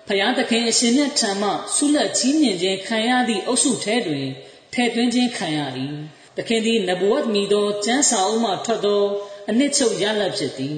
[0.09, 4.27] ဖယားသခင်အရှင်မြတ်ထံမှဆုလက်ချီးမြှင့်ခြင်းခံရသည့်အုပ်စုထဲတွင်
[4.73, 5.59] ထထဲ့သွင်းခြင်းခံရ၏
[6.37, 9.03] သခင်သည်နဘဝတ်မီသောကျမ်းစာအုပ်မှထွက်သော
[9.49, 10.77] အနှစ်ချုပ်ရလတ်ဖြစ်သည်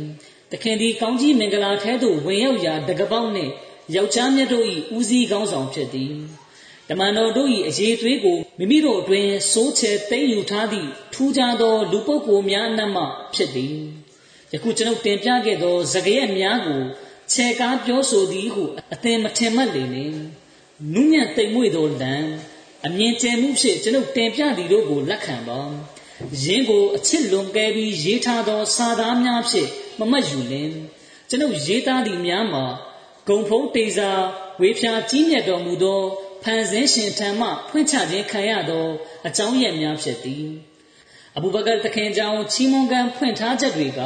[0.51, 3.53] သခင်သည်ကောင်းကြီးမင်္ဂလာထဲသို့ဝင်ရောက်ရာတကပေါက်နှင့်
[3.95, 4.66] ယောက်ျားမြတ်တို့၏
[4.97, 6.14] ဦးစီးကောင်းဆောင်ဖြစ်သည်
[6.93, 13.76] တမန်တော်တို့၏အရေးသွေးကိုမိမိတို့အတွင်စိုးချဲသိမ့်ယူထားသည့်ထူးခြားသော လူပုဂ္ဂိုလ်များအနက်မှဖြစ်သည်
[14.53, 16.80] ယခုကျွန်ုပ်တင်ပြခဲ့သောဇဂရက်များကို
[17.32, 20.16] ခြေကားပြောဆိုသည်ဟုအသင်မထင်မှတ်လေနှင့်
[20.95, 22.14] နုညံ့တိမ်မွေ့သောလံ
[22.86, 25.61] အမြင်ကျယ်မှုဖြင့်ကျွန်ုပ်တင်ပြသည်တို့ကိုလက်ခံပါ
[26.43, 29.68] ယင်းကိုအချစ်လွန်ကဲပြီးရေးထားသော စာသားများဖြင့်
[30.01, 30.70] မမတ်ယူလင်
[31.28, 32.64] ကျွန်ုပ်ရေးသားသည့်များမှာ
[33.28, 34.11] ဂုံဖုံးတေစာ
[34.61, 36.03] ဝေဖြာကြီးမြတ်တော်မူသော
[36.43, 38.86] ဖန်ဆင်းရှင်ထံမှဖွင့်ချခြင်းခံရသော
[39.26, 40.47] အကြောင်းရများဖြစ်သည်
[41.36, 44.01] အဘူဘကာတခင်ကြောင့်ချီးမွမ်းကံဖွင့်ထားချက်တွေက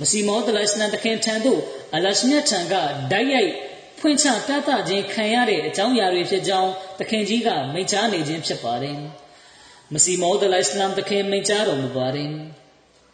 [0.00, 1.60] မစီမောဒလရှနတခင်ထံသို့
[1.94, 3.52] အလရှမြတ်ထံကဓာတ်ရိုက်
[4.00, 6.70] ဖွင့်ချတတ်တာခြင်းခံရတဲ့အကြောင်းအရာတွေဖြစ်ကြောင်း
[7.00, 8.98] တခင်ကြီးကမိန့်ကြားနေခြင်းဖြစ်ပါတယ်
[9.92, 12.30] မစီမောဒလရှနတခင်မိန့်ကြားတော်မူပါတယ်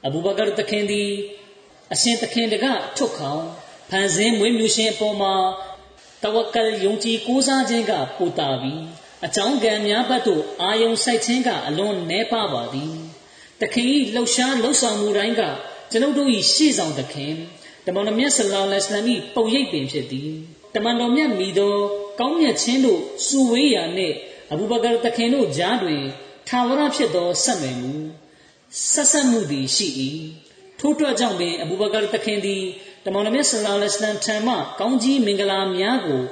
[0.06, 1.10] အဘူဘကာတခင်သည်
[1.92, 3.42] အရှင်တခင်တကထုတ်ခေါင်
[3.90, 5.34] ဖန်ဆင်းမွေးမြူရှင်အပေါ်မှာ
[6.22, 8.82] တဝကလ်ယုံကြည်ကိုးစားခြင်းကပူတာပြီး
[9.26, 12.94] အကြောင်းကံများဘက်သို့အာယုံစိုက်ခြင်းကအလွန်နှဲပါပါသည်
[13.60, 15.42] တခင်၏လှုပ်ရှားလှုပ်ဆောင်မှုတိုင်းက
[15.90, 17.34] ကျွန်ုပ်တို့၏ရှေ့ဆောင်သခင်
[17.86, 20.30] တမန်တော်မြတ်ဆလောလ္လဟ်အလိုင်း၏ပုံရိပ်ပင်ဖြစ်သည်
[20.74, 21.74] တမန်တော်မြတ်မိသော
[22.20, 24.14] ကောင်းမြတ်ခြင်းတို့စူဝေးရာနှင့်
[24.52, 26.02] အဘူဘကာသခင်တို့ကြားတွင်
[26.48, 27.92] ထာဝရဖြစ်သောဆက်မယ်မူ
[28.92, 29.86] ဆက်ဆက်မှုသည်ရှိ၏
[30.80, 32.62] ထို့အတွက်ကြောင့်ပင်အဘူဘကာသခင်သည်
[33.08, 36.22] တမန်တော်မြတ်ဆလောလ္လဟ်အလိုင်းထံမှကောင်းကြီးမင်္ဂလာများကို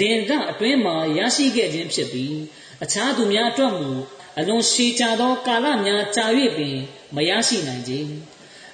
[0.00, 2.36] တည်င်ကအတွင်းမှာရရှိခဲ့ခြင်းဖြစ်ပြီး
[2.82, 3.90] အခြားသူများအတွက်မူ
[4.38, 6.26] အလွန်ရှည်ကြာသောကာလများကြာ၍
[6.56, 6.76] ပင်
[7.16, 7.92] မရရှိနိုင်ကြ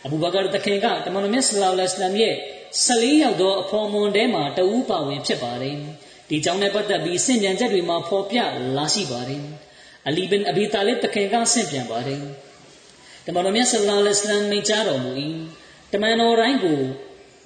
[0.04, 2.34] အဘူဘကာတခင်ကတမန်တော်မြတ်ဆလောလ္လဟ်အလัยဟ်ရဲ့
[2.86, 5.76] 14ယောက်သောအဖော်မွန်ထဲမှာတဦးပါဝင်ဖြစ်ပါတယ်
[6.28, 8.38] ဒီကြောင့်လည်းပတ်သက်ပြီးစင့်ပြန်ချက်တွေမှာဖော်ပြ
[8.76, 9.42] လာရှိပါတယ်
[10.08, 12.20] အလီဘင်အဘီတာလစ်တခင်ကစင့်ပြန်ပါတယ်
[13.26, 15.10] တမန်တော်မြတ်ဆလောလ္လဟ်အလัยဟ်မိန့်ကြားတော်မူ၏
[15.92, 16.80] တမန်တော်တိုင်းကို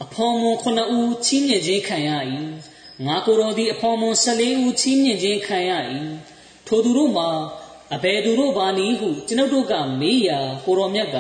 [0.05, 2.11] အဖော်မွန်ခုနှစ်ဦးချီးမြှင့်ခြင်းခံရ၏
[3.07, 5.73] ငါကိုယ်တော်သည်အဖော်မွန်14ဦးချီးမြှင့်ခြင်းခံရ၏
[6.67, 7.29] ထိုသူတို့မှာ
[7.95, 11.17] အဘယ်သူတို့ပါနည်းဟုကျွန်ုပ်တို့ကမေးရာကိုတော်မြတ်က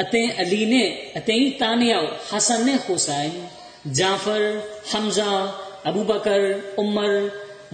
[0.00, 3.32] အသင်အလီနဲ့အသင်သားနှစ်ယောက်ဟာဆန်နဲ့ဟူဆိုင်
[3.98, 4.36] ဂျာဖာ
[4.90, 5.30] ဟမ်ဇာ
[5.88, 6.36] အဘူဘကာ
[6.80, 7.06] ဥမာ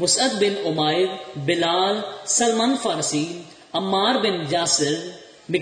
[0.00, 1.04] မုစအဒ်ဘင်ဥမိုင်
[1.46, 1.98] ဘီလာလ်
[2.34, 3.22] ဆလမန်ဖာရစီ
[3.78, 4.96] အမာဘင်ဂျာဆယ်
[5.52, 5.54] မ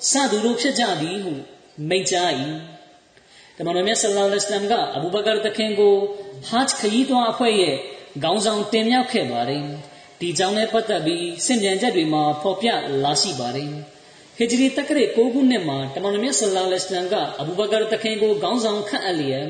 [0.00, 1.32] စ်ဒါဒ်ဟူဇိုင်ဖာအဗ်ဒူလာဘင်မစအူဒ်စသူတို့ဖြစ်ကြသည်ဟု
[1.88, 2.30] မိန့်ကြား၏
[3.56, 5.94] တမန်တော်မြတ်ဆလ္လာလဟ်အလัยဟ်ကအဘူဘကာတခင်ကို
[6.48, 7.76] ဟတ်ခရီးသွားအဖွဲ့ရဲ့
[8.22, 9.64] ခေါင်းဆောင်တင်မြောက်ခဲ့ပါတယ်
[10.20, 12.68] ဒီကြောင့်လည်းပတ်သက်ပြီးစင်ပြန်ချက်တွေမှာဖော်ပြ
[13.04, 13.68] လာရှိပါတယ်
[14.36, 19.48] ဟီဂျရီတက္ကရာ9ခုနှစ်မှာတမန်တော်မြတ်ဆလ္လာလဟ်အလัยဟ်ကအဘူဘကာတခင်ကိုခေါင်းဆောင်ခန့်အပ်လျက်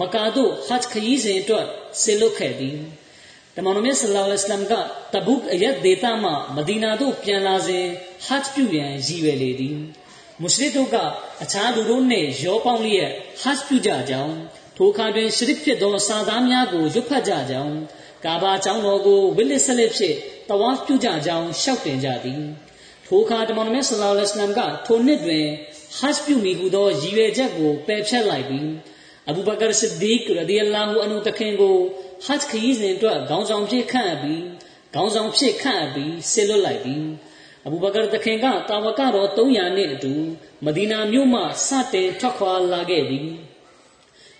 [0.00, 1.66] မကာတို့ဟတ်ခရီးစဉ်အတွက်
[2.02, 2.76] ဆေလွတ်ခဲ့သည်
[3.56, 4.74] တမန်တော်မြတ်ဆလ္လာလဟ်အလัยဟ်က
[5.14, 6.24] တဘုတ်အယက်ဒေသမ
[6.56, 7.86] မဒီနာသို့ပြန်လာစဉ်
[8.26, 9.78] ဟတ်ပြုရန်ရည်ရွယ်လေသည်
[10.40, 10.96] မွတ်စလစ်တို့က
[11.42, 13.10] အခြားလူတို့နှင့်ရောပေါင်းလျက်
[13.42, 14.34] ဟတ်ပြုကြကြောင်း
[14.76, 17.74] ထိုအခါတွင်ရှရစ်ဖြစ်သောစာသားများကိုရွတ်ဖတ်ကြကြောင်း
[18.24, 20.16] ကာဘာကျောင်းတော်ကိုဝိလစ်ဆလစ်ဖြင့်
[20.48, 22.42] တဝါပြုကြကြောင်းရှောက်တင်ကြသည်
[23.06, 25.46] ထိုအခါတမန်တော်မြတ်ဆလောလ္လဟ်အလိုင်းကထိုနှစ်တွင်
[25.98, 28.68] ဟတ်ပြုမိဟုသောရည်ရွယ်ချက်ကိုပယ်ဖျက်လိုက်ပြီး
[29.28, 31.76] အဘူဘကာဆစ်ဒီကရဒီအလာဟူအန်ဟူတခင်ကို
[32.26, 34.44] ဟတ်ခရီးစဉ်အတွက်ခေါင်းဆောင်ဖြစ်ခန့်အပ်ပြီး
[34.94, 37.06] ခေါင်းဆောင်ဖြစ်ခန့်အပ်ပြီးဆေလွတ်လိုက်ပြီး
[37.66, 40.14] အဘူဘကာတခင်ကတာဝကတော်300နှစ်အတူ
[40.64, 43.28] မဒီနာမြို့မှစတင်ထွက်ခွာလာခဲ့သည်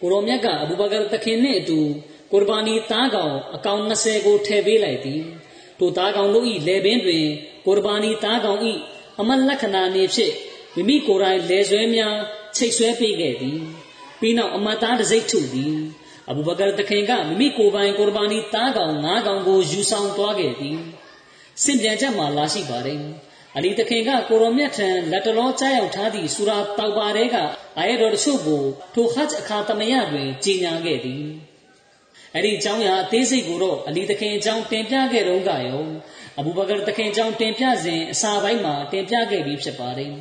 [0.01, 1.80] ကိုရောမြတ်ကအဘူဘကာတခင်နှင့်အတူ
[2.33, 5.22] ကုရ်ဘာနီသားကောင်အကောင်20ကိုထည့်ပေးလိုက်သည်
[5.78, 7.24] ထိုသားကောင်တို့၏လေပင်တွင်
[7.66, 8.61] ကုရ်ဘာနီသားကောင်၏
[9.20, 10.35] အမတ်လက္ခဏာနေဖြင့်
[10.74, 12.16] မိမိကိုယ်တိုင်လေဆွဲများ
[12.57, 13.59] ချိတ်ဆွဲပေးခဲ့သည်
[14.20, 15.76] ပြီးနောက်အမတ်သားတစ်စိတ်ထုသည်
[16.31, 20.79] အဘူဘကာတခင်ကမိမိကိုယ်ပိုင်ကုရ်ဘာနီသားကောင်9ကောင်ကိုယူဆောင်သွားခဲ့သည်
[21.62, 23.01] စင်ပြန်ချက်မှာလာရှိပါတယ်
[23.57, 27.37] အလီတခင်ကကိုရောမြတ်ထံလက်တလောကြားရောက်ထားသည့်ဆူရာတောက်ပါတဲက
[27.79, 28.62] အာရတော်တချို့ကို
[28.95, 31.25] ထိုဟတ်အခါသမယတွင်ကြီးညာခဲ့သည်
[32.35, 35.83] အဲ့ဒီအကြောင်းအရာအသေးစိတ်ကိုတော့အလီတခင်အကြောင်းတင်ပြခဲ့တော့ကရော
[36.39, 40.12] အဘူဘကာတခင်အကြောင်းတင်ပြစဉ်အစာပိုင်းမှာတင်ပြခဲ့ပြီးဖြစ်ပါတယ်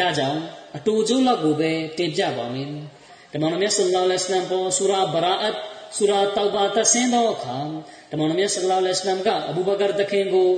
[0.00, 0.40] ဒါကြောင့်
[0.76, 2.70] အတူကျုံးလောက်ကိုပဲတင်ပြပါမယ်
[3.32, 5.56] တမန်တော်မြတ်ဆလ္လာလဟ်အလိုင်းပေါ်ဆူရာဘရာအတ်
[5.96, 7.58] ဆူရာတောဘာတဆင်းသောအခါ
[8.10, 10.48] တမန်တော်မြတ်ဆလ္လာလဟ်အလိုင်းကအဘူဘကာတခင်ကို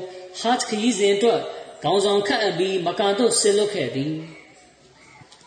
[0.40, 1.40] ဟတ်ခရီးစဉ်အတွက်
[1.84, 4.12] ခေါင်းဆောင်ခတ်အပ်ပြီးမကာတို့ဆစ်လွတ်ခဲ့သည်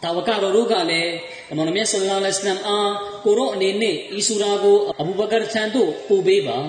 [0.04, 1.12] တာဝကတော်တို့ကလည်း
[1.52, 2.92] အမှန်မြတ်ဆလ္လာလဟ်အလัยဟ်အား
[3.26, 6.60] ကိုရောအနေနဲ့ဤဆူရာကိုအဘူဘကာထံသို့ပို့ပေးပါ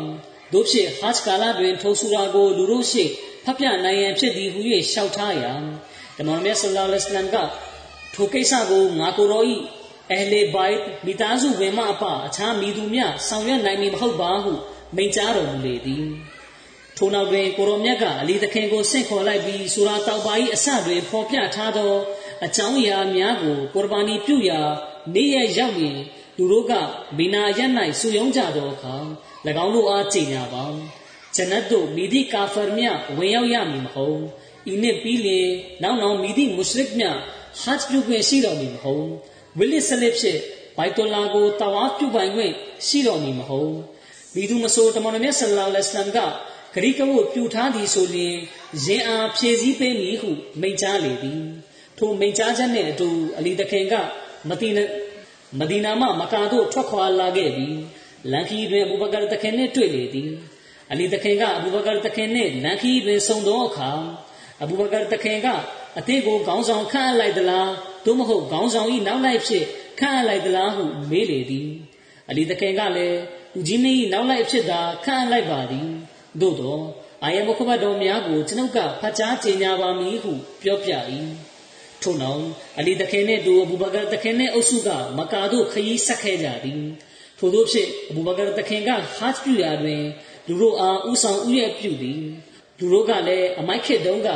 [0.53, 3.05] တို့ဖြစ်ဟတ်ကာလာတွင်ထိုဆူရာကိုလူတို့ရှိ
[3.45, 4.61] ဖတ်ပြနိုင်ရန်ဖြစ်သည်ဟု၍
[4.93, 5.53] ရှောက်ထားရာ
[6.21, 7.37] အမှန်မြတ်ဆလ္လာလဟ်အလัยဟ်က
[8.15, 9.57] ထိုကိစ္စကိုငါကိုရောဤ
[10.11, 14.53] အဟလေဘိုက်မိသားစုဝင်မအပအခြားမိသူများဆောင်ရွက်နိုင်မည်မဟုတ်ပါဟု
[14.97, 16.07] မိန့်ကြားတော်မူလေသည်
[16.97, 21.93] ထို့နောက်တွင်ကိုရောမြတ်ကအလီသခင်ကိုဆင့်ခေါ်လိုက်ပြီးဆူရာတောက်ပါ၏အစတွင်ဖော်ပြထားသော
[22.47, 24.61] အကြောင်းအရာများကိုကုရ်ဘာနီပြုရာ
[25.15, 25.99] နေ့ရက်ရောက်ရင်
[26.37, 26.73] လူတို့က
[27.19, 28.95] မီနာရက်၌စုယုံကြသောအခါ၎
[29.65, 30.65] င်းတို့အားကြည်ညာပါ
[31.35, 32.85] ဂျနတ်တို့မိသည့်ကာဖာမြ
[33.17, 34.21] ဝင်ရောက်ရမည်မဟုတ်
[34.73, 35.49] ဤနှစ်ပြီးလျင်
[35.83, 37.05] နောက်နောက်မိသည့်မုရှရစ်မြ
[37.63, 39.09] ဟတ်ပြုခွင့်ရှိတော်မူမဟုတ်
[39.59, 40.39] ဝိလစ်ဆလစ်ဖြစ်
[40.77, 42.53] ဘိုက်တိုလာကိုတဝါပြုပိုင်ခွင့်
[42.87, 43.75] ရှိတော်မူမဟုတ်
[44.35, 46.19] မိသူမဆိုတမန်တော်မြတ်ဆလ္လာလဟ်အလัยဟိဝါစလမ်က
[46.75, 48.37] ဂရိကဝတ်ပြုထားသည်ဆိုလျင်
[48.85, 50.31] ရင်အားဖြည့်စည်းပေးမည်ဟု
[50.61, 51.43] မိန့်ကြားလေသည်
[51.99, 53.95] ထိုမိန့်ကြားချက်နှင့်အတူအလီတခင်က
[54.49, 54.85] မဒီနာ
[55.59, 57.77] မဒီနာမှမကာသို့ထွက်ခွာလာခဲ့ပြီး
[58.33, 60.31] လန်ခီတွင်အဘူဘကာတခင်နှင့်တွေ့လေသည်
[60.93, 63.91] အလီတခင်ကအဘူဘကာတခင်နှင့်လန်ခီတွင်ဆုံသောအခါ
[64.63, 65.47] အဘူဘကာတခင်က
[65.99, 67.69] အသည့်ကိုခေါင်းဆောင်ခန့်အပ်လိုက်သလား
[68.05, 69.65] သို့မဟုတ်ခေါင်းဆောင်၏နောက်လိုက်ဖြစ်
[70.01, 71.69] ခန့်အပ်လိုက်သလားဟုမေးလေသည်
[72.31, 73.19] အလီတခင်ကလည်း
[73.59, 75.89] ဦးကြီးမင်း၏နောက်လိုက်ဖြစ်သာခန့်အပ်လိုက်ပါသည်
[76.41, 76.79] သို့သော
[77.25, 80.33] အာယမုခဘတ်တော်များကိုကျွန်ုပ်ကဖတ်ကြားကြေညာပါမည်ဟု
[80.63, 80.93] ပြောပြ၏
[82.03, 82.43] ထို့နောက်
[82.79, 84.89] အလီတခင်နှင့်တူအဘူဘကာတခင်နှင့်အုပ်စုက
[85.19, 86.83] မကာတို့ခရီးဆက်ခဲ့ကြသည်
[87.39, 90.03] ထို့သောဖြင့်အဘူဘကာတခင်ကဟာဂျ်ပြုရာတွင်
[90.49, 92.21] လူတို့အားဥဆောင်ဥရဲ့ပြုသည်
[92.79, 94.29] လူတို့ကလည်းအမိုက်ခေတုံးက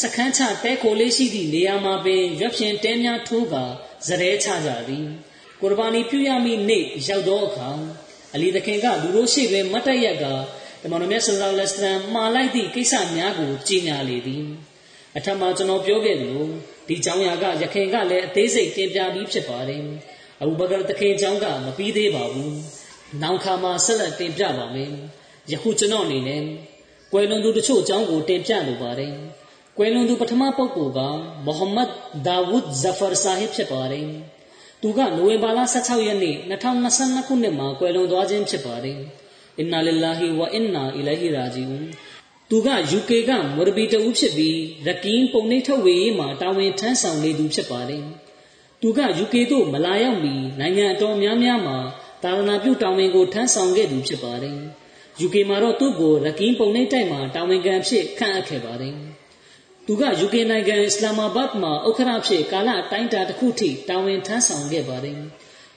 [0.00, 3.64] စခန်းချတဲခိုလေးရှိသည့်နေရာမှာပင်ရွက်ဖြင့်တဲများထိုးကာ
[4.06, 5.06] ဇရဲချကြသည်
[5.60, 7.68] ကုရ်ဘာနီပြုရမည့်နေ့ရောက်သောအခါ
[8.34, 10.24] အလီတခင်ကလူတို့ရှိတွင်မတ်တရက်က
[10.82, 14.44] တမန်တော်မြတ်ဆလ္လာလဟ်အလိုင်းမှာလိုက်သည့်ကိစ္စများကိုကြီးညာလေသည်
[15.16, 16.44] အထက်မှာကျွန်တော်ပြောခဲ့သလို
[16.88, 19.82] ဒီကြောင်းရာကယခင်ကလည်းအသေးစိတ်တင်ပြပြီးဖြစ်ပါတယ်
[20.40, 22.56] အဘူဘကာတခင်ကြောင်းကမပြီးသေးပါဘူး
[23.22, 24.90] နောက်ခါမှာဆက်လက်တင်ပြပါမယ်
[25.50, 26.42] ယခုကျွန်တော်အနေနဲ့
[27.12, 29.14] ကွယ်လွန်သူတချို့အကြောင်းကိုတင်ပြလိုပါတယ်
[29.76, 31.00] ကွယ်လွန်သူပထမပုဂ္ဂိုလ်က
[31.46, 31.90] မိုဟမ္မဒ်
[32.26, 34.08] ဒါဝုဒ်ဇဖာဆာဟစ်ဖြစ်ပါတယ်
[34.82, 36.36] သူကနိုဝင်ဘာလ16ရက်နေ့
[36.80, 38.98] 2022ခုနှစ်မှာကွယ်လွန်သွားခြင်းဖြစ်ပါတယ်
[39.58, 41.86] အင်နာလ illah ဝအင်နာအီလိုင်ဟီရာဂျီအွန်
[42.50, 42.68] သူက
[42.98, 48.04] UK ကမော်ရဘီတဦးဖြစ်ပြီးရကင်းပုံနှိပ်ထုတ်ဝေရေးမှာတာဝန်ထမ်းဆောင်နေသူဖြစ်ပါတယ်
[48.80, 51.78] သူက UK သို့မလာရောက်မီနိုင်ငံအတော်များများမှာ
[52.24, 54.58] တာဝနာပြုတာဝန်ကိုထမ်းဆောင်ခဲ့သူဖြစ်ပါတယ်
[55.26, 58.96] UK မှာတော့သူ့ကိုရကင်းပုံနှိပ်တိုက်မှာတာဝန်ခံဖြစ်ခန့်အပ်ခဲ့ပါတယ်
[59.88, 65.18] သူက UK နိုင်ငံအစ္စလာမာဘတ်မှာဥက္ကဋ္ဌဖြစ်ကာလအတိုင်းအတာတစ်ခုထိတာဝန်ထမ်းဆောင်ခဲ့ပါတယ်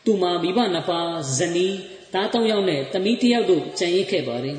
[0.06, 1.76] သူမှာမိဘနှစ်ပါးဇနီး
[2.14, 4.58] သား၃ယောက်နဲ့သမီးတစ်ယောက်တို့ကြံရစ်ခဲ့ပါတယ်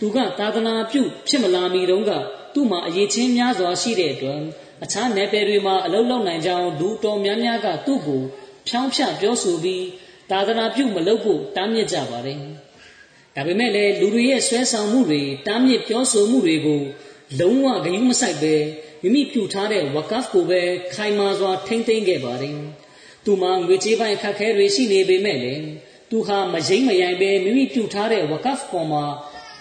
[0.00, 2.12] သူကသာသနာပြုဖြစ်မလာမီတုန်းက
[2.54, 4.40] သူ့မှာအရေးချင်းများစွာရှိတဲ့အတွက်
[4.84, 8.22] အခြားနယ်ပယ်တွေမှာအလုပ်လုပ်နိုင်ကြောင်းဒူတော်များများကသူ့ကို
[8.68, 9.84] ဖြောင်းဖြပြောဆိုပြီး
[10.30, 12.38] သာသနာပြုမလုပ်ဖို့တားမြစ်ကြပါတယ်
[13.34, 16.82] ဒါပေမဲ့လည်းလူတွေရဲ့ဆွဲဆောင်မှုတွေတားမြစ်ပြောဆိုမှုတွေကို
[17.36, 18.54] လုံးဝဂရုမစိုက်ပဲ
[19.02, 20.60] မိမိပြုထားတဲ့ဝကဖ်ကိုပဲ
[20.94, 22.56] ခိုင်မာစွာထိမ့်သိမ်းခဲ့ပါတယ်။
[23.24, 25.64] သူမှာငွေကြေးပိုင်းအခက်အခဲတွေရှိနေပေမဲ့လည်း
[26.10, 29.04] သူဟာမယိမ့်မယိုင်ပဲမိမိပြုထားတဲ့ဝကဖ်ပေါ်မှာ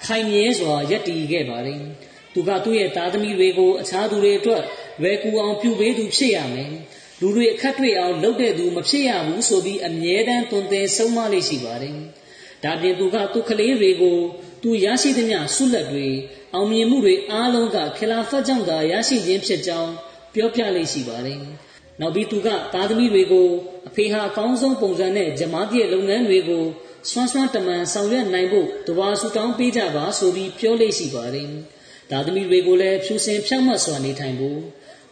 [0.05, 1.81] ခိုင်မြဲစွာယက်တည်ခဲ့ပါတယ်။
[2.33, 4.63] သူကသူ့ရဲ့သားသမီးတွေကိုအခြားသူတွေအတွက်
[5.01, 6.71] လွယ်ကူအောင်ပြုပေးသူဖြစ်ရမယ်။
[7.21, 11.97] လူတွေအခက်တွေ့အောင်လုပ်တဲ့သူမဖြစ်ရဘူးဆိုပြီးအမြဲတမ်းသွန်သင်ဆုံးမလေးရှိပါတယ်။
[12.63, 14.17] ဒါပြင်သူကသူ့ကလေးတွေကို
[14.63, 16.07] သူရရှိသမျှဆုလက်တွေ
[16.57, 19.91] အောင်မြင်မှုတွေအားလုံးကခလာဖတ်ကြောင့်သာရရှိခြင်းဖြစ်ကြောင်း
[20.33, 21.39] ပြောပြလေးရှိပါတယ်။
[21.99, 23.47] နောက်ပြီးသူကသားသမီးတွေကို
[23.87, 26.63] အဖေဟာအကောင်းဆုံးပုံစံနဲ့ဂျမားရဲ့လုပ်ငန်းတွေကို
[27.09, 31.49] စွမ်းစွမ်းတမန်ဆောင်ရွက်နိုင်ဖို့တဝါဆူတောင်းပေးကြပါဆိုပြီးပြောလေးရှိပါတယ်။
[32.11, 34.59] သားသမီးတွေကိုလည်းဖြူစင်ဖြောင့်မတ်စွာနေထိုင်ဖို့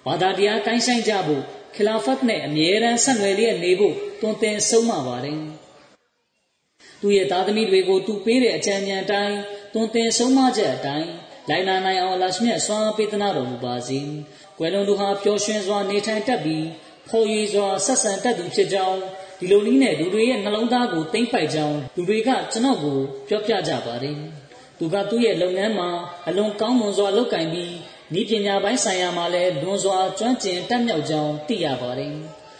[0.06, 1.44] ဘာသာတရားကိုင်းဆိုင်ကြဖို့
[1.76, 5.40] ခလာဖတ်နဲ့အမြဲတမ်းဆက်နွယ်လျက်နေဖို့တွင်တင်ဆုံးမပါတယ်။
[7.02, 9.38] သူရဲ့သားသမီးတွေကိုသူပေးတဲ့အကြံဉာဏ်အတိုင်း
[9.74, 11.10] တွင်တင်ဆုံးမချက်အတိုင်း
[11.50, 14.00] လိုက်နာနိုင်အောင်အလရှမြတ်ဆွမ်းပေးသနာတော်မူပါစေ။
[14.58, 16.66] ကွယ်လွန်သူဟာပျော်ရွှင်စွာနေထိုင်တတ်ပြီး
[17.10, 19.00] ဖော်ရည်စွာဆက်ဆံတတ်သူဖြစ်ကြောင်း
[19.40, 24.18] ဒီလိုနည်းနဲ့လူတွေရဲ့နှလုံးသားကိုသိမ့်ပိုက်ကြောင်းလူတွေကကျွန်တော်ကိုပြောပြကြပါတယ်။
[24.80, 25.90] သူကသူ့ရဲ့လုပ်ငန်းမှာ
[26.28, 27.74] အလွန်ကောင်းမွန်စွာလုပ်ကင်ပြီး
[28.20, 32.16] ဤပညာပိုင်းဆိုင်ရာမှာလည်းလွန်စွာကျွမ်းကျင်တတ်မြောက်ကြောင်းသိရပါတယ်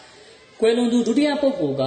[0.60, 1.84] ။ကွယ်လွန်သူဒုတိယပုဂ္ဂိုလ်က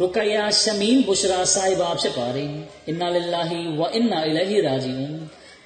[0.00, 2.50] ရုကယာရှမင်းဘူရှရာဆိုင်ဘာဖြစ်ပါတယ်။
[2.88, 5.16] အင်နာလ illah ဝအင်နာအီလိုင်ဟီရာဂျီအွန်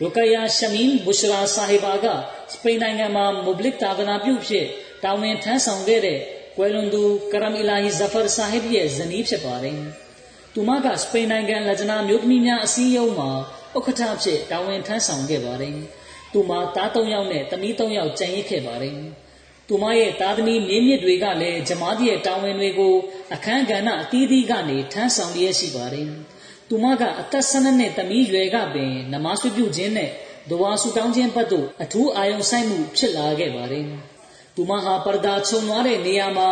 [0.02, 2.06] ရုကယာရှမင်းဘူရှရာဆာဟီဘာက
[2.52, 4.66] စပိန်နိုင်ငံမှာမုဘလစ်တာဝနာပြုဖြစ်
[5.04, 6.18] တာဝန်ထမ်းဆောင်ခဲ့တဲ့
[6.56, 9.78] ကွယ်လွန်သူကရမ်အီလာဟီဇဖာဆာဟစ်ရဲ့ဇနီးဖြစ်ပါတယ်။
[10.54, 13.30] သူမကစပိန်နိုင်ငံလဂျနာမြို့သမီးများအစည်းအရုံးမှာ
[13.76, 15.76] ဥက္ကဋ္ဌဖြစ်တာဝန်ထမ်းဆောင်ခဲ့ပါတယ်။
[16.32, 18.98] သူမသား၃ယောက်နဲ့သမီး၃ယောက်ကျန်ရစ်ခဲ့ပါတယ်။
[19.68, 22.94] သူမရဲ့သားသမီးမြင့်မြင့်တွေကလည်းဂျမားရဲ့တာဝန်တွေကို
[23.34, 26.08] အခမ်းကဏ္ဍအသီးသီးကနေထမ်းဆောင်ရရှိပါတယ်။
[26.68, 30.10] သူမကအသက်၁၂နှစ်သမီးရွယ်ကပင်နမဆွပြုခြင်းနဲ့
[30.50, 33.86] ဒဝါဆူတောင်းခြင်းဘက်သို့အထူးအာရုံစိုက်မှုဖြစ်လာခဲ့ပါတယ်။
[34.56, 36.50] သူမဟာပရဒါခြုံသွားတဲ့နေရာမှာ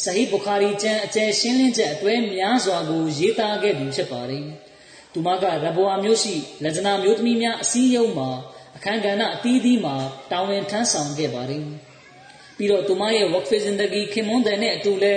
[0.02, 4.46] ဆဟီဘူခါရီကျမ်းအကျယ်ရှင်းလင်းချက်အတွဲများစွာကိုရေးသားခဲ့သူဖြစ်ပါတယ်။
[5.12, 8.30] သူမကရဘွာမျိုးရှိလက်ဇနာမျိုးသမီးများအစည်းအရုံးမှာ
[8.76, 9.96] အခမ်းကဏ္ဍအသီးသီးမှာ
[10.30, 11.64] တာဝန်ထမ်းဆောင်ခဲ့ပါတယ်။
[12.56, 15.14] ပြီးတော့သူမရဲ့ဝက်ဖီဇင်ဒဂီခင်မွန်းတဲ့နဲ့အတူလဲ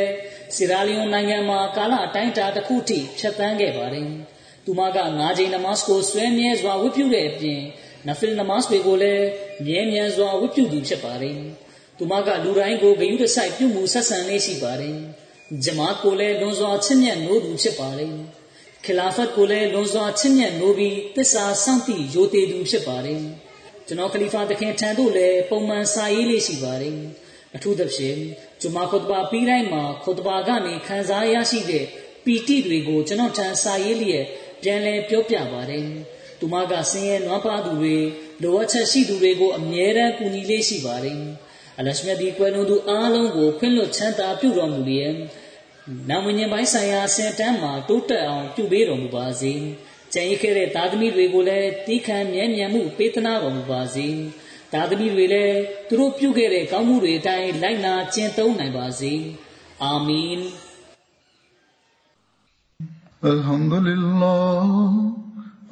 [0.56, 4.10] စီရာလီယွန်နိုင်ငံမှာကာလအတိုင်းအတာတစ်ခုထိဖြတ်သန်းခဲ့ပါတယ်။
[4.66, 7.62] သူမက၅ချိန်နမတ်ကိုဆွဲမြဲစွာဝတ်ပြုတဲ့အပြင်
[8.08, 9.26] နဖီလ်နမတ်တွေကိုလည်း
[9.66, 11.40] မြဲမြံစွာဝတ်ပြုသူဖြစ်ပါတယ်။
[11.98, 14.96] သူမကလူတိုင်းကိုဂယုတစိုက်ပြုမှုဆက်ဆံလေးရှိပါတယ်။
[15.64, 18.14] ဂျမာတ်ကိုလည်းလွန်စွာချစ်မြတ်နိုးသူဖြစ်ပါတယ်။
[18.86, 23.22] ခလာဖတ်ကိုလည်းလွန်စွာချစ်မြတ်နိုးပြီးသစ္စာစောင့်တည်ရိုသေသူဖြစ်ပါတယ်။
[23.88, 26.98] ကျွန်တော်ခလီဖာတခင်ထံသို့လည်းပုံမှန်စာရေးလေးရှိပါတယ်။
[27.56, 28.18] အထူးသဖြင့်
[28.62, 31.86] ဂျမာခွတ်ဘာပြီးတိုင်းမှာခွတ်ဘာကနေခံစားရရှိတဲ့
[32.24, 34.26] ပီတိတွေကိုကျွန်တော်ထံစာရေးလျက်
[34.62, 35.88] ပြန်လဲပြောပြပါတယ်။
[36.40, 37.98] သူမကဆင်းရဲနွမ်းပါသူတွေ
[38.42, 41.20] လိုအပ်ချက်ရှိသူတွေကိုအမြဲတမ်းကူညီလေးရှိပါတယ်
[41.80, 45.14] အလရှမြတ်ဒီကွယ်လွန်သူအားလုံးကိုခွင့်လွှတ်ချမ်းသာပြုတော်မူလျက်
[46.10, 49.54] နာမဉ္ဇဉ်ပိုင်းဆိုင်ရာဆင်တန်းမှာတိုးတက်အောင်ပြုပေးတော်မူပါစေ
[50.14, 54.08] ကျန်ရခဲ့တဲ့သာသမီတွေကိုလည်းတိခံမြဲမြံမှုပေးသနာတော်မူပါစေ
[54.74, 55.58] သာသမီတွေလည်း
[55.90, 59.14] သူတို့ပြုခဲ့တဲ့ကောင်းမှုတွေအတိုင်းလိုက်နာကျင့်သုံးနိုင်ပါစေ
[59.84, 60.42] အာမင်
[63.34, 64.92] الحمد لله